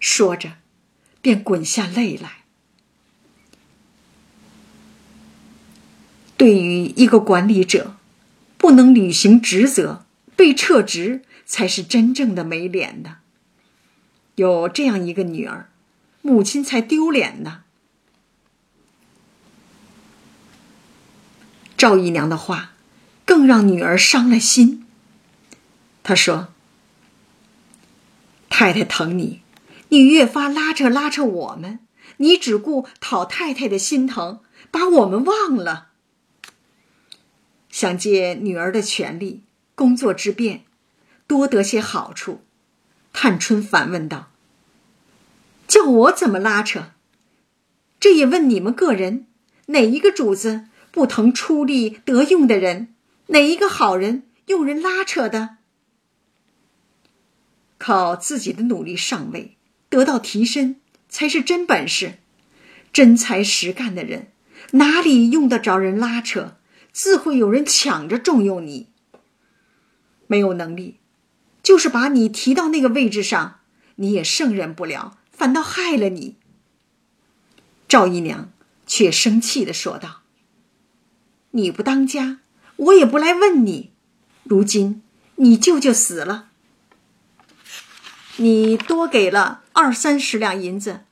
[0.00, 0.52] 说着，
[1.20, 2.37] 便滚下泪来。
[6.38, 7.96] 对于一个管理者，
[8.56, 11.22] 不能履行职责，被撤职。
[11.50, 13.16] 才是真正的没脸的。
[14.34, 15.70] 有这样一个女儿，
[16.20, 17.62] 母亲才丢脸呢。
[21.78, 22.72] 赵姨娘的话，
[23.24, 24.84] 更让女儿伤了心。
[26.02, 26.48] 她说
[28.50, 29.40] ：“太太疼你，
[29.88, 31.78] 你越发拉扯拉扯我们，
[32.18, 35.87] 你只顾讨太太的心疼，把我们忘了。
[37.78, 39.44] 想借女儿的权利，
[39.76, 40.64] 工作之便。”
[41.28, 42.42] 多得些好处，
[43.12, 44.32] 探春反问道
[45.68, 46.90] ：“叫我怎么拉扯？
[48.00, 49.28] 这也问你们个人，
[49.66, 52.92] 哪一个主子不疼出力得用的人？
[53.28, 55.58] 哪一个好人用人拉扯的？
[57.78, 59.56] 靠自己的努力上位，
[59.88, 62.18] 得到提升，才是真本事。
[62.92, 64.32] 真才实干的人，
[64.72, 66.57] 哪里用得着人拉扯？
[66.98, 68.88] 自会有人抢着重用你。
[70.26, 70.98] 没有能力，
[71.62, 73.60] 就是把你提到那个位置上，
[73.94, 76.34] 你也胜任不了，反倒害了你。
[77.86, 78.50] 赵姨娘
[78.84, 80.22] 却生气的说道
[81.52, 82.40] ：“你不当家，
[82.74, 83.92] 我也不来问你。
[84.42, 85.00] 如今
[85.36, 86.48] 你舅舅死了，
[88.38, 91.04] 你多给了二三十两银子，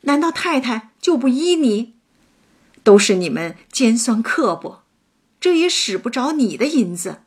[0.00, 1.92] 难道太太就不依你？
[2.82, 4.83] 都是你们尖酸刻薄，
[5.44, 7.18] 这也使不着你的银子。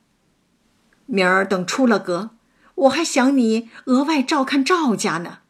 [1.06, 2.32] 明儿等出了阁，
[2.74, 5.42] 我还想你额外照看赵家呢。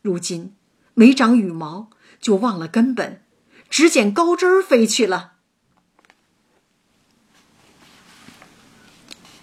[0.00, 0.54] 如今
[0.94, 3.22] 没长羽毛。”就忘了根本，
[3.68, 5.34] 只捡高枝儿飞去了。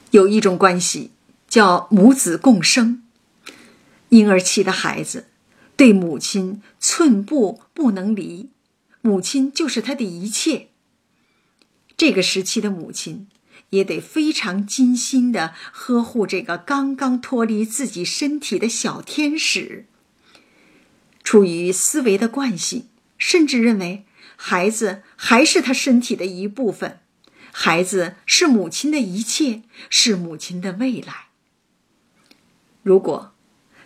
[0.09, 1.11] 有一种关系
[1.47, 3.03] 叫母子共生，
[4.09, 5.27] 婴儿期的孩子
[5.77, 8.49] 对母亲寸步不能离，
[9.01, 10.69] 母亲就是他的一切。
[12.05, 13.29] 这个时期的母亲
[13.69, 19.85] 也得非常精心的呵护这个刚刚脱离自己身体的小天使。
[21.23, 24.03] 出于思维的惯性，甚至认为
[24.35, 26.99] 孩子还是他身体的一部分，
[27.53, 31.27] 孩子是母亲的一切，是母亲的未来。
[32.81, 33.33] 如果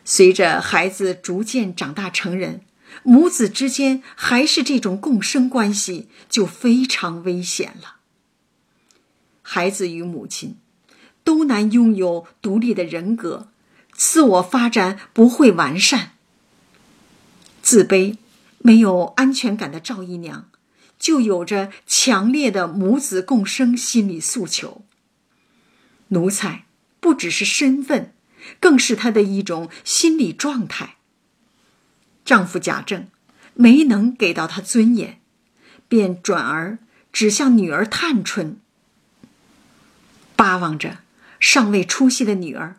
[0.04, 2.62] 随着孩子逐渐长大成人，
[3.04, 7.97] 母子之间还是这种共生关系，就非常危险了。
[9.50, 10.58] 孩子与母亲
[11.24, 13.48] 都难拥有独立的人格，
[13.94, 16.12] 自我发展不会完善。
[17.62, 18.18] 自卑、
[18.58, 20.50] 没有安全感的赵姨娘，
[21.00, 24.84] 就有着强烈的母子共生心理诉求。
[26.10, 26.66] 奴才
[27.00, 28.14] 不只是身份，
[28.60, 30.98] 更是她的一种心理状态。
[32.26, 33.08] 丈夫贾政
[33.54, 35.22] 没能给到她尊严，
[35.88, 36.80] 便转而
[37.14, 38.60] 指向女儿探春，
[40.58, 41.00] 望着
[41.40, 42.78] 尚未出息的女儿，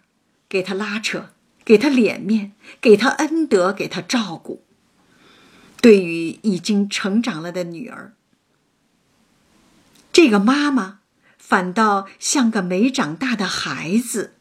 [0.49, 1.31] 给她拉扯，
[1.65, 4.65] 给她脸面，给她恩德，给她照顾。
[5.81, 8.13] 对于已经成长了的女儿，
[10.13, 10.99] 这个妈妈
[11.39, 14.35] 反倒像个没长大的孩子。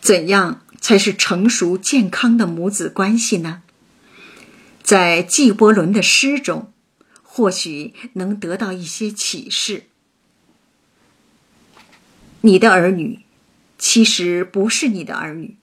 [0.00, 3.62] 怎样才是成熟健康的母子关系呢？
[4.82, 6.72] 在纪伯伦的诗中，
[7.34, 9.84] 或许能得到一些启示。
[12.42, 13.20] 你的儿女，
[13.78, 15.56] 其实不是你的儿女。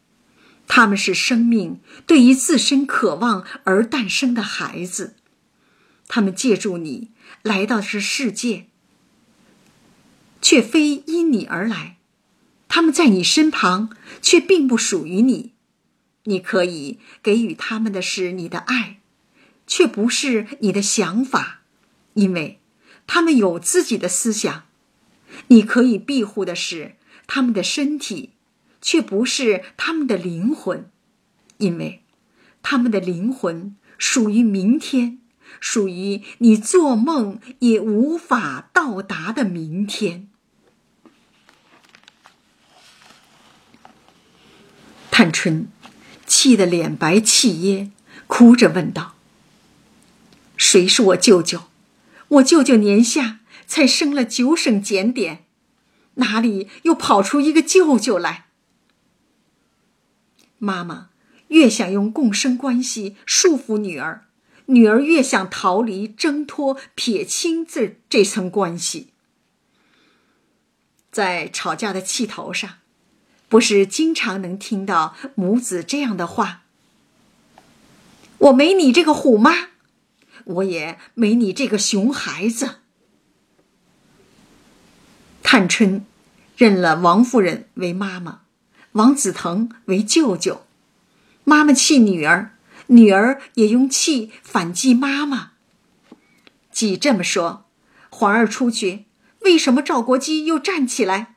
[0.68, 5.16] 他们是生命对于自身渴望而诞生的孩子，
[6.08, 7.12] 他们借助你
[7.44, 8.66] 来到这世界，
[10.42, 11.98] 却非因你而来；
[12.68, 15.54] 他们在你身旁，却并不属于你。
[16.24, 19.00] 你可以给予他们的是你的爱，
[19.68, 21.59] 却不是你的想法，
[22.20, 22.60] 因为
[23.08, 24.64] 他们有自己的思想。
[25.48, 28.34] 你可以庇护的是他们的身体。
[28.82, 30.90] 却不是他们的灵魂，
[31.58, 32.02] 因为
[32.64, 35.20] 他们的灵魂属于明天，
[35.60, 40.30] 属于你做梦也无法到达的明天。
[45.12, 45.68] 探春
[46.26, 47.92] 气得脸白气噎，
[48.28, 49.16] 哭着问道
[50.56, 51.64] ：“谁是我舅舅？
[52.30, 55.46] 我舅舅年下才升了九省检点，
[56.16, 58.46] 哪里又跑出一个舅舅来？”
[60.60, 61.10] 妈妈
[61.48, 64.26] 越想用共生关系束缚女儿，
[64.68, 69.14] 女儿越想逃离、挣脱、撇清这这层关系。
[71.12, 72.76] 在吵架的气头上，
[73.48, 76.66] 不是经常能听到母子这样的话
[78.38, 79.70] ：“我没你这个虎妈，
[80.50, 82.78] 我也没你这个熊孩子。”
[85.42, 86.06] 探春
[86.56, 88.42] 认了王夫人为妈妈。
[88.94, 90.66] 王子腾为舅舅，
[91.44, 92.56] 妈妈气女儿，
[92.88, 95.52] 女儿也用气反击妈妈。
[96.72, 97.66] 既这么说，
[98.10, 99.06] 环儿出去，
[99.42, 101.36] 为什么赵国基又站起来，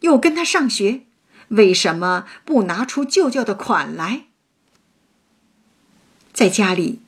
[0.00, 1.02] 又跟他上学？
[1.48, 4.26] 为什么不拿出舅舅的款来？
[6.32, 7.00] 在家里，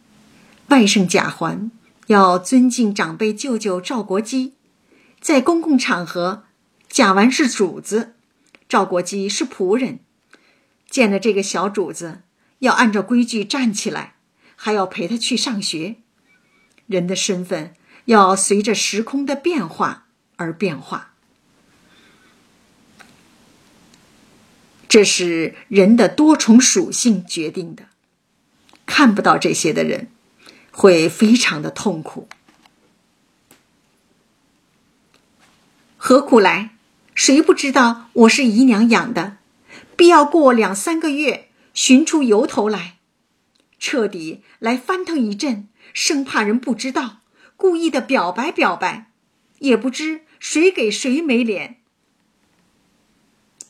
[0.69, 1.71] 外甥贾环
[2.09, 4.53] 要尊敬长辈舅舅赵国基，
[5.19, 6.45] 在公共场合，
[6.89, 8.14] 贾完是主子。
[8.69, 10.01] 赵国基是仆人，
[10.91, 12.21] 见了这个小主子，
[12.59, 14.16] 要按照规矩站起来，
[14.57, 15.97] 还要陪他去上学。
[16.87, 17.73] 人的身份
[18.05, 21.14] 要随着时空的变化而变化，
[24.87, 27.85] 这是人的多重属性决定的。
[28.85, 30.11] 看不到这些的人，
[30.79, 32.29] 会非常的痛苦。
[35.97, 36.76] 何苦来？
[37.16, 39.39] 谁不知道我是姨娘养的？
[39.97, 42.99] 必要过两三个月，寻出由头来，
[43.81, 47.22] 彻底来翻腾一阵，生怕人不知道，
[47.57, 49.11] 故意的表白表白，
[49.59, 51.81] 也不知谁给谁没脸。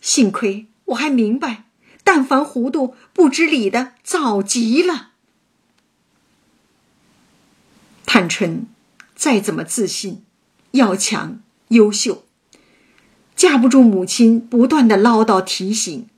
[0.03, 1.65] 幸亏我还明白，
[2.05, 5.13] 但凡糊涂不知理的，早急了。
[8.11, 8.67] 探春
[9.15, 10.25] 再怎么自信、
[10.71, 12.25] 要强、优秀。
[13.37, 16.09] 架不住母亲不断的唠叨提醒，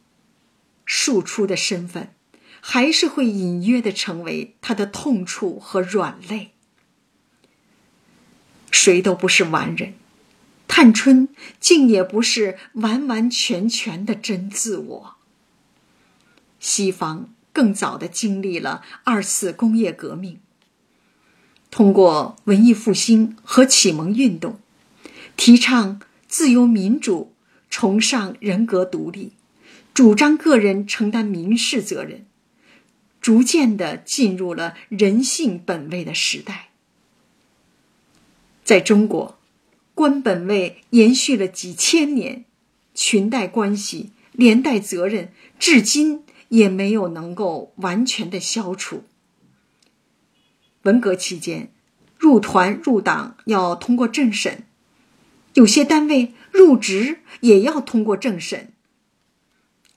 [0.87, 2.15] 庶出的身份，
[2.61, 6.53] 还是会隐约的成为他的痛处和软肋。
[8.71, 9.95] 谁都不是完人，
[10.69, 11.29] 探春
[11.59, 15.17] 竟也不是完完全全的真自我。
[16.61, 20.39] 西方更早的经历了二次工业革命，
[21.71, 24.59] 通过文艺复兴和启蒙运动，
[25.37, 26.01] 提倡。
[26.33, 27.33] 自由民主，
[27.71, 29.33] 崇尚人格独立，
[29.93, 32.25] 主张个人承担民事责任，
[33.21, 36.69] 逐渐的进入了人性本位的时代。
[38.63, 39.41] 在中国，
[39.93, 42.45] 官本位延续了几千年，
[42.95, 49.03] 裙带关系、连带责任，至今也没有能够完全的消除。
[50.83, 51.71] 文革期间，
[52.19, 54.65] 入团入党要通过政审。
[55.55, 58.73] 有些单位入职也要通过政审。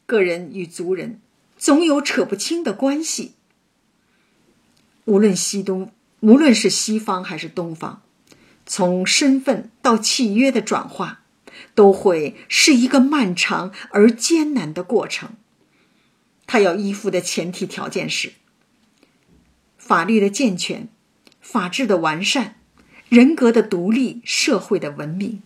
[0.05, 1.21] 个人与族人
[1.57, 3.33] 总有扯不清的关系。
[5.05, 8.01] 无论西东，无论是西方还是东方，
[8.65, 11.21] 从身份到契约的转化，
[11.75, 15.35] 都会是一个漫长而艰难的过程。
[16.45, 18.33] 他要依附的前提条件是
[19.85, 20.87] 法律的健全、
[21.41, 22.55] 法治的完善。
[23.09, 25.43] 人格的独立，社会的文明，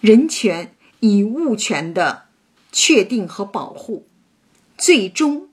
[0.00, 2.24] 人权与物权的
[2.72, 4.06] 确定和保护，
[4.76, 5.48] 最终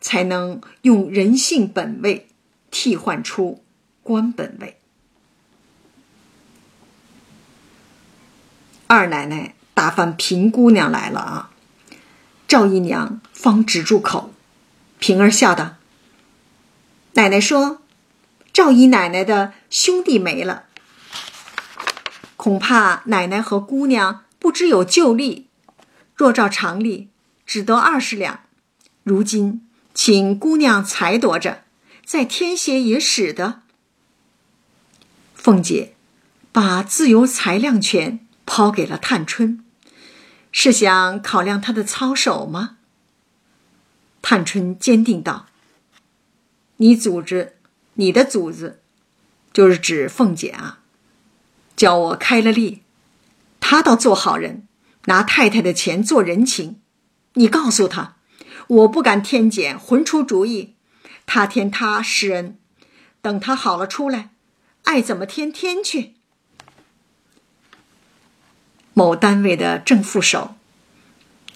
[0.00, 2.28] 才能用人性本位
[2.70, 3.64] 替换出
[4.02, 4.76] 官本位。
[8.86, 11.50] 二奶奶打发平姑娘来了啊！
[12.46, 14.32] 赵姨娘方止住口，
[15.00, 15.76] 平儿笑道
[17.14, 17.82] ：“奶奶说，
[18.52, 20.64] 赵姨奶奶的兄弟没了。”
[22.36, 25.48] 恐怕奶奶和姑娘不知有旧例，
[26.14, 27.08] 若照常例，
[27.44, 28.40] 只得二十两。
[29.02, 31.64] 如今请姑娘裁夺着，
[32.04, 33.60] 再添些也使得。
[35.34, 35.94] 凤姐
[36.52, 39.62] 把自由裁量权抛给了探春，
[40.50, 42.76] 是想考量她的操守吗？
[44.22, 45.46] 探春坚定道
[46.82, 47.56] ：“你组织，
[47.94, 48.80] 你的组织，
[49.52, 50.80] 就是指凤姐啊。”
[51.76, 52.82] 叫我开了例，
[53.60, 54.66] 他倒做好人，
[55.04, 56.80] 拿太太的钱做人情。
[57.34, 58.16] 你告诉他，
[58.66, 60.74] 我不敢添减，混出主意，
[61.26, 62.58] 他添他施恩，
[63.20, 64.30] 等他好了出来，
[64.84, 66.14] 爱怎么添添去。
[68.94, 70.56] 某单位的正副手，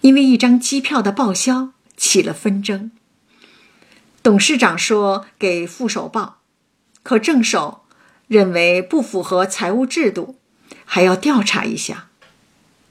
[0.03, 2.91] 因为一张机票的报销起了纷争。
[4.25, 6.41] 董事长说给副手报，
[7.05, 7.83] 可正手。
[8.27, 10.39] 认为不符合财务制度，
[10.87, 12.09] 还要调查一下。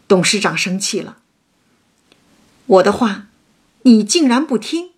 [0.07, 1.17] 董事长生气了。
[2.67, 3.29] 我的话，
[3.81, 4.91] 你竟然不听；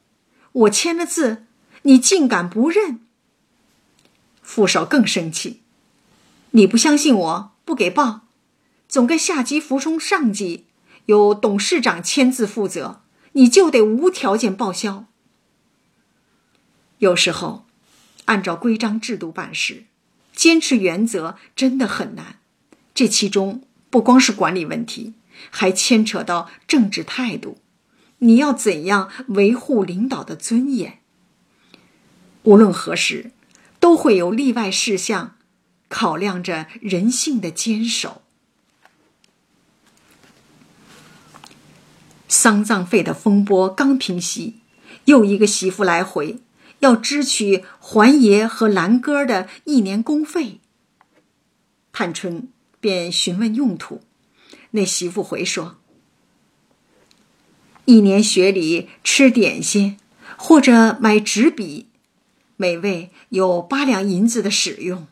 [0.52, 1.46] 我签了字，
[1.84, 3.00] 你竟敢不认。
[4.44, 5.62] 副手更生气。
[6.52, 8.24] 你不相信我，不给报，
[8.90, 10.66] 总该下级服从上级，
[11.06, 15.06] 由董事长签字负责，你就得无条件报销。
[17.00, 17.66] 有时候，
[18.26, 19.86] 按照规章制度办事。
[20.34, 22.40] 坚持原则真的很难，
[22.94, 25.14] 这其中不光是管理问题，
[25.50, 27.60] 还牵扯到政治态度。
[28.20, 31.00] 你要怎样维护领导的尊严？
[32.44, 33.32] 无论何时，
[33.80, 35.38] 都会有例外事项，
[35.88, 38.22] 考量着人性的坚守。
[42.28, 44.60] 丧葬费的风波刚平息，
[45.06, 46.40] 又一个媳妇来回。
[46.80, 50.60] 要支取环爷和兰哥的一年工费，
[51.92, 52.50] 探春
[52.80, 54.02] 便询问用途。
[54.72, 55.78] 那媳妇回说
[57.86, 59.98] ：“一年学里吃点心
[60.38, 61.88] 或者买纸笔，
[62.58, 65.08] 每位有八两银子的使用。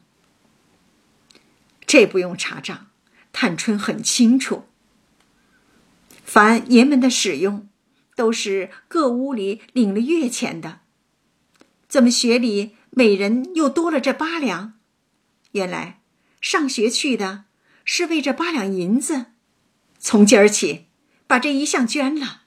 [1.87, 2.87] 这不用查账，
[3.31, 4.65] 探春很清楚。
[6.23, 7.67] 凡爷们的使用，
[8.15, 10.79] 都是各屋里领了月钱的。
[11.93, 14.73] 怎么学里每人又多了这八两？
[15.51, 15.99] 原来
[16.41, 17.43] 上学去的
[17.85, 19.27] 是为这八两银子。
[19.99, 20.87] 从今儿起，
[21.27, 22.41] 把这一项捐了。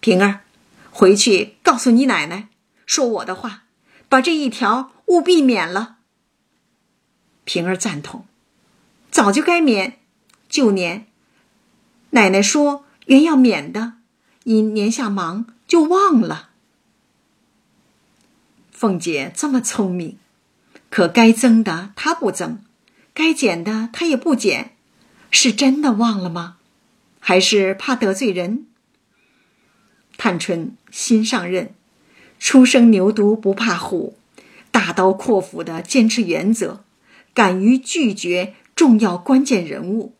[0.00, 0.44] 平儿，
[0.90, 2.48] 回去告诉你奶奶，
[2.86, 3.64] 说我的话，
[4.08, 5.96] 把这一条务必免了。
[7.44, 8.24] 平儿赞同，
[9.10, 10.00] 早就该免。
[10.48, 11.08] 旧年
[12.12, 13.98] 奶奶说原要免的，
[14.44, 16.52] 因年下忙就忘了。
[18.84, 20.18] 凤姐这么聪明，
[20.90, 22.62] 可该增的她不增，
[23.14, 24.76] 该减的她也不减，
[25.30, 26.58] 是真的忘了吗？
[27.18, 28.66] 还是怕得罪人？
[30.18, 31.72] 探春新上任，
[32.38, 34.18] 初生牛犊不怕虎，
[34.70, 36.84] 大刀阔斧的坚持原则，
[37.32, 40.14] 敢于拒绝重要关键人物。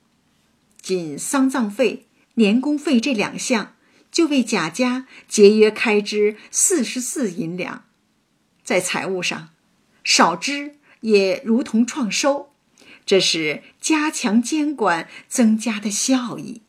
[0.81, 2.07] 仅丧葬费、
[2.37, 3.75] 年工费这两项，
[4.11, 7.85] 就为贾家节约开支四十四银两，
[8.65, 9.51] 在财务上
[10.03, 12.51] 少支也如同创收，
[13.07, 16.63] 这是加强监管增加的效益。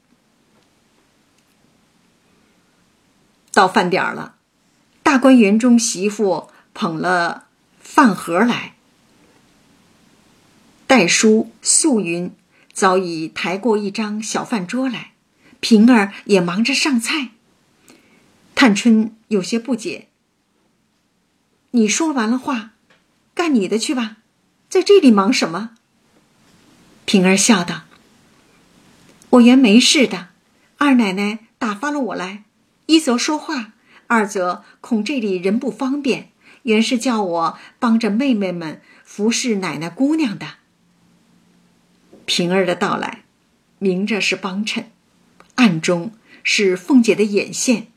[3.53, 4.35] 到饭点了，
[5.01, 7.47] 大观园中媳妇捧了
[7.79, 8.75] 饭盒来，
[10.85, 12.35] 黛书、素云
[12.73, 15.13] 早已抬过一张小饭桌来，
[15.61, 17.29] 平儿也忙着上菜。
[18.53, 20.09] 探春有些不解
[21.75, 22.71] ：“你说完了话，
[23.33, 24.15] 干你的去吧，
[24.69, 25.71] 在这里忙什么？”
[27.03, 27.83] 平儿笑道
[29.31, 30.29] ：“我原没事的，
[30.77, 32.45] 二奶奶打发了我来。”
[32.87, 33.73] 一则说话，
[34.07, 36.29] 二则恐这里人不方便，
[36.63, 40.55] 原是叫我帮着妹妹们服侍奶奶姑娘的。
[42.25, 43.23] 平儿的到来，
[43.79, 44.91] 明着是帮衬，
[45.55, 47.87] 暗中是凤姐的眼线。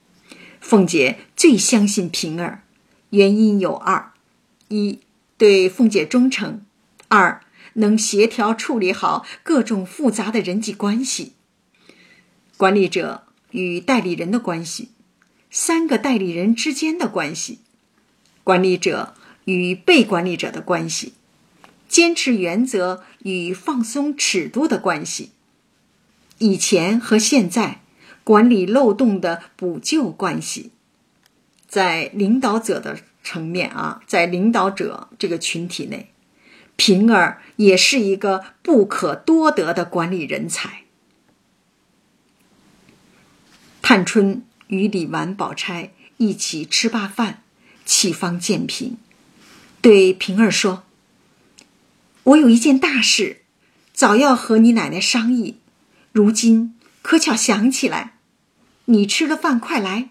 [0.60, 2.64] 凤姐最相信平儿，
[3.10, 4.12] 原因有二：
[4.68, 5.00] 一
[5.36, 6.60] 对凤姐忠诚；
[7.08, 7.40] 二
[7.74, 11.32] 能协调处理好各种复杂的人际关系。
[12.56, 13.24] 管理者。
[13.52, 14.90] 与代理人的关系，
[15.50, 17.60] 三个代理人之间的关系，
[18.44, 19.14] 管理者
[19.46, 21.14] 与被管理者的关系，
[21.88, 25.30] 坚持原则与放松尺度的关系，
[26.36, 27.80] 以前和现在
[28.22, 30.70] 管理漏洞的补救关系，
[31.68, 36.12] 在领导者的层面啊，在领导者这个群体内，
[36.76, 40.84] 平儿也是一个不可多得的管理人才。
[43.82, 47.42] 探春与李纨、宝钗一起吃罢饭，
[47.84, 48.96] 气方渐平，
[49.80, 50.84] 对平儿说
[52.24, 53.42] ：“我有一件大事，
[53.92, 55.58] 早要和你奶奶商议，
[56.12, 58.14] 如今可巧想起来。
[58.86, 60.10] 你吃了饭，快来，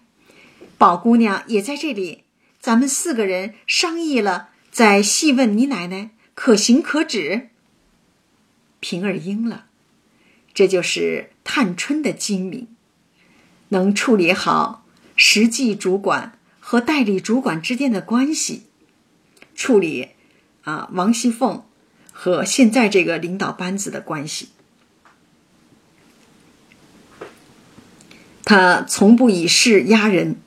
[0.78, 2.24] 宝姑娘也在这里，
[2.60, 7.50] 咱们四个人商议了，再细问你奶奶可行可止。”
[8.80, 9.66] 平儿应了，
[10.54, 12.68] 这就是探春的精明。
[13.70, 18.68] 能处理好实际主管和代理主管之间的关系，
[19.56, 20.10] 处理
[20.64, 21.66] 啊王熙凤
[22.14, 24.50] 和现在这个领导班子的关系。
[28.46, 30.38] 他从不以事压人，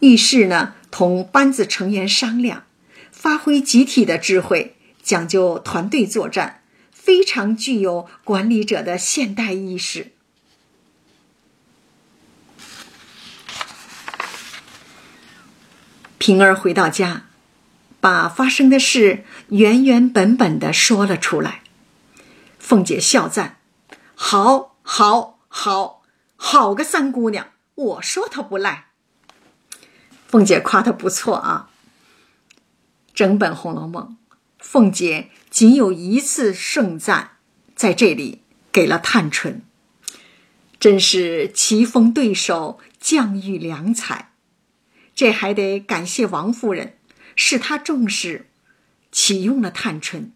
[0.00, 2.64] 遇事呢同班子成员商量，
[3.10, 10.12] 发挥集体的智慧，讲究团队作战，非常具有管理者的现代意识。
[16.16, 17.24] 平儿回到家，
[18.00, 21.62] 把发生的事原原本本的说了出来。
[22.58, 23.58] 凤姐笑赞
[24.14, 26.02] ：“好，好，好，
[26.36, 27.48] 好个三姑娘！
[27.74, 28.88] 我说她不赖。”
[30.30, 31.70] 凤姐夸的不错啊。
[33.12, 34.16] 整本《红楼梦》，
[34.60, 37.32] 凤姐仅有一次盛赞，
[37.74, 39.62] 在这里给了探春，
[40.78, 44.30] 真是棋逢对手，将遇良才。
[45.16, 46.96] 这还得感谢王夫人，
[47.34, 48.48] 是她重视，
[49.10, 50.30] 启用了探春。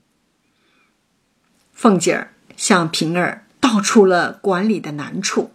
[1.72, 5.52] 凤姐儿向平儿道出了管理的难处。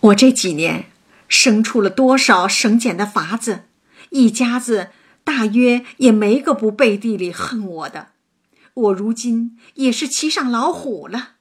[0.00, 0.87] 我这几年
[1.28, 3.66] 生出了多少省俭的法子，
[4.10, 4.88] 一家子
[5.22, 8.08] 大约也没个不背地里恨我的。
[8.74, 11.36] 我如今也是骑上老虎了。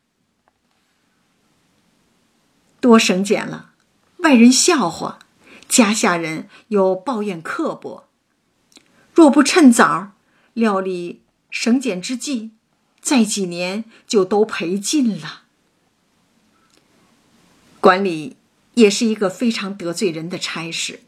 [2.80, 3.72] 多省俭了，
[4.18, 5.20] 外人笑话，
[5.68, 8.08] 家下人又抱怨刻薄。
[9.14, 10.12] 若不趁早
[10.54, 12.52] 料理省俭之计，
[13.02, 15.44] 再几年就都赔尽了。
[17.80, 18.37] 管理
[18.78, 21.00] 也是一个非常得罪人的差事，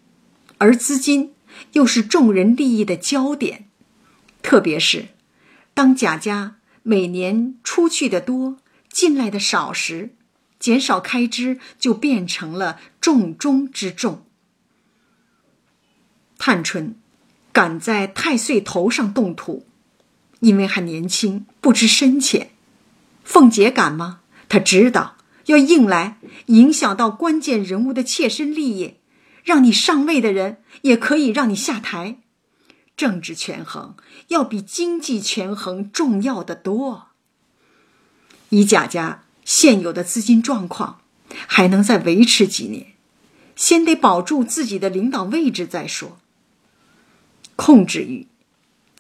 [0.58, 1.36] 而资金
[1.74, 3.70] 又是众人利益的焦点，
[4.42, 5.10] 特别是
[5.76, 8.58] 当贾家每年出去的多，
[8.92, 10.16] 进来的少时。
[10.60, 14.26] 减少开支就变成了重中之重。
[16.38, 16.96] 探春
[17.54, 19.66] 敢在太岁头上动土，
[20.42, 22.50] 因为还年轻，不知深浅。
[23.24, 24.20] 凤姐敢吗？
[24.50, 25.16] 她知道
[25.50, 28.98] 要硬来，影响到关键人物的切身利益，
[29.44, 32.20] 让你上位的人也可以让你下台。
[32.96, 33.96] 政治权衡
[34.28, 37.08] 要比经济权衡重要的多。
[38.50, 39.24] 以贾家。
[39.46, 41.02] 现有的资金状况
[41.48, 42.94] 还能再维持几年，
[43.56, 46.20] 先得保住自己的领导位置再说。
[47.56, 48.28] 控制欲、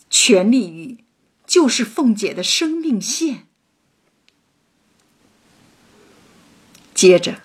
[0.10, 1.04] 权力欲，
[1.45, 3.49] 就是凤姐的生命线。
[7.00, 7.38] 接着，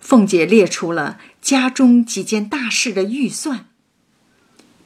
[0.00, 3.66] 凤姐列出了家中几件大事的预算。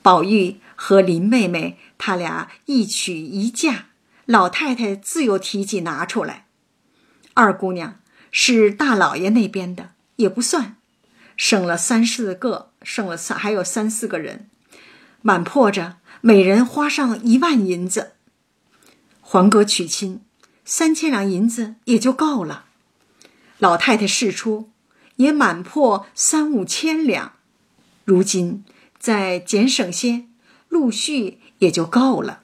[0.01, 3.89] 宝玉和林妹妹他俩一娶一嫁，
[4.25, 6.47] 老太太自有提及拿出来。
[7.35, 8.01] 二姑娘
[8.31, 10.77] 是大老爷那边的，也不算，
[11.37, 14.49] 生了三四个，生了三还有三四个人，
[15.21, 18.13] 满破着每人花上一万银子。
[19.21, 20.23] 黄哥娶亲，
[20.65, 22.65] 三千两银子也就够了。
[23.59, 24.71] 老太太事出，
[25.17, 27.35] 也满破三五千两，
[28.05, 28.65] 如今
[28.99, 30.27] 再减省些，
[30.69, 32.43] 陆续也就够了。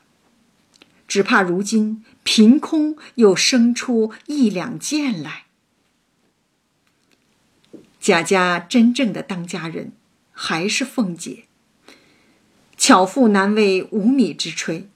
[1.08, 2.04] 只怕如今。
[2.26, 5.44] 凭空又生出一两件来。
[8.00, 9.92] 贾家真正的当家人
[10.32, 11.44] 还是凤姐。
[12.78, 14.86] 巧妇难为无米之炊，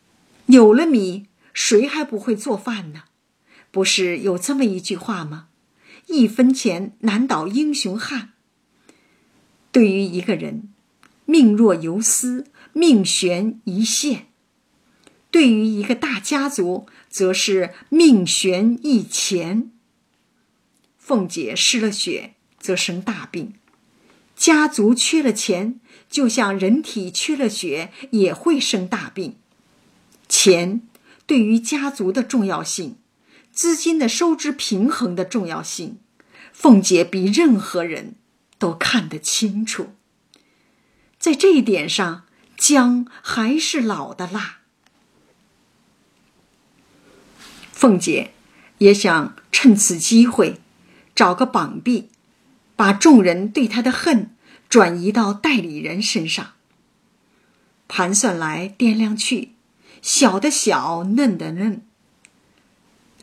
[0.47, 3.05] 有了米，谁还不会做饭呢？
[3.71, 5.49] 不是有这么一句话吗？
[6.09, 8.33] 一分钱难倒英雄汉。
[9.71, 10.69] 对于一个人，
[11.25, 14.27] 命若游丝，命悬一线；
[15.31, 19.71] 对于一个大家族，则是命悬一钱。
[20.99, 23.53] 凤姐失了血，则生大病；
[24.35, 25.81] 家族缺了钱，
[26.11, 29.37] 就像人体缺了血，也会生大病。
[30.29, 30.83] 钱
[31.27, 32.97] 对于家族的重要性，
[33.59, 35.99] 资金的收支平衡的重要性，
[36.53, 38.15] 凤姐比任何人
[38.57, 39.97] 都看得清楚。
[41.19, 42.25] 在这一点上，
[42.57, 44.59] 姜还是老的辣。
[47.73, 48.31] 凤姐
[48.79, 50.61] 也想趁此机会
[51.17, 52.11] 找个绑臂，
[52.77, 54.37] 把众人对她的恨
[54.69, 56.53] 转移到代理人身上。
[57.89, 59.55] 盘算来掂量去，
[60.01, 61.88] 小的小，嫩的嫩。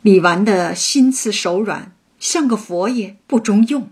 [0.02, 3.88] 李纨的心慈手软，像个佛爷，不中用；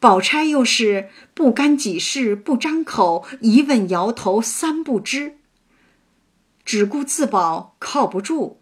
[0.00, 5.36] 宝钗又是不干己事，不张口，一问摇头三不知，
[6.64, 8.60] 只顾自保，靠不住。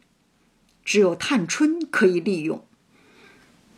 [0.85, 2.67] 只有探春可以利用，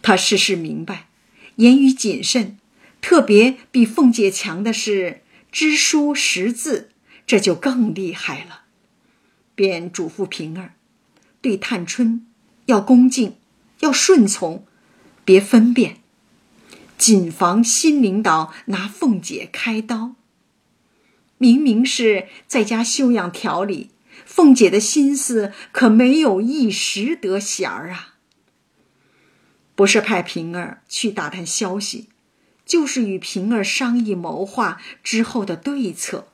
[0.02, 1.08] 他事事明白，
[1.56, 2.58] 言语谨慎，
[3.00, 5.20] 特别比凤姐强的是
[5.52, 6.90] 知书识字，
[7.24, 8.62] 这就更厉害了。
[9.54, 10.74] 便嘱咐平儿，
[11.40, 12.26] 对探春
[12.66, 13.36] 要恭敬，
[13.80, 14.64] 要顺从，
[15.24, 15.98] 别分辨，
[16.96, 20.14] 谨防新领导拿凤姐开刀。
[21.38, 23.90] 明明是在家休养调理。
[24.24, 28.14] 凤姐的心思可没有一时得闲儿啊！
[29.74, 32.08] 不是派平儿去打探消息，
[32.64, 36.28] 就是与平儿商议谋划之后的对策。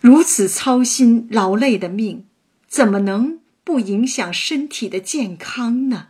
[0.00, 2.24] 如此操心劳累的命，
[2.66, 3.38] 怎么能
[3.68, 6.08] 不影响身体的健康呢？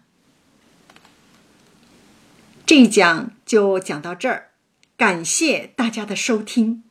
[2.64, 4.50] 这一讲就讲到这儿，
[4.96, 6.84] 感谢大家的收听。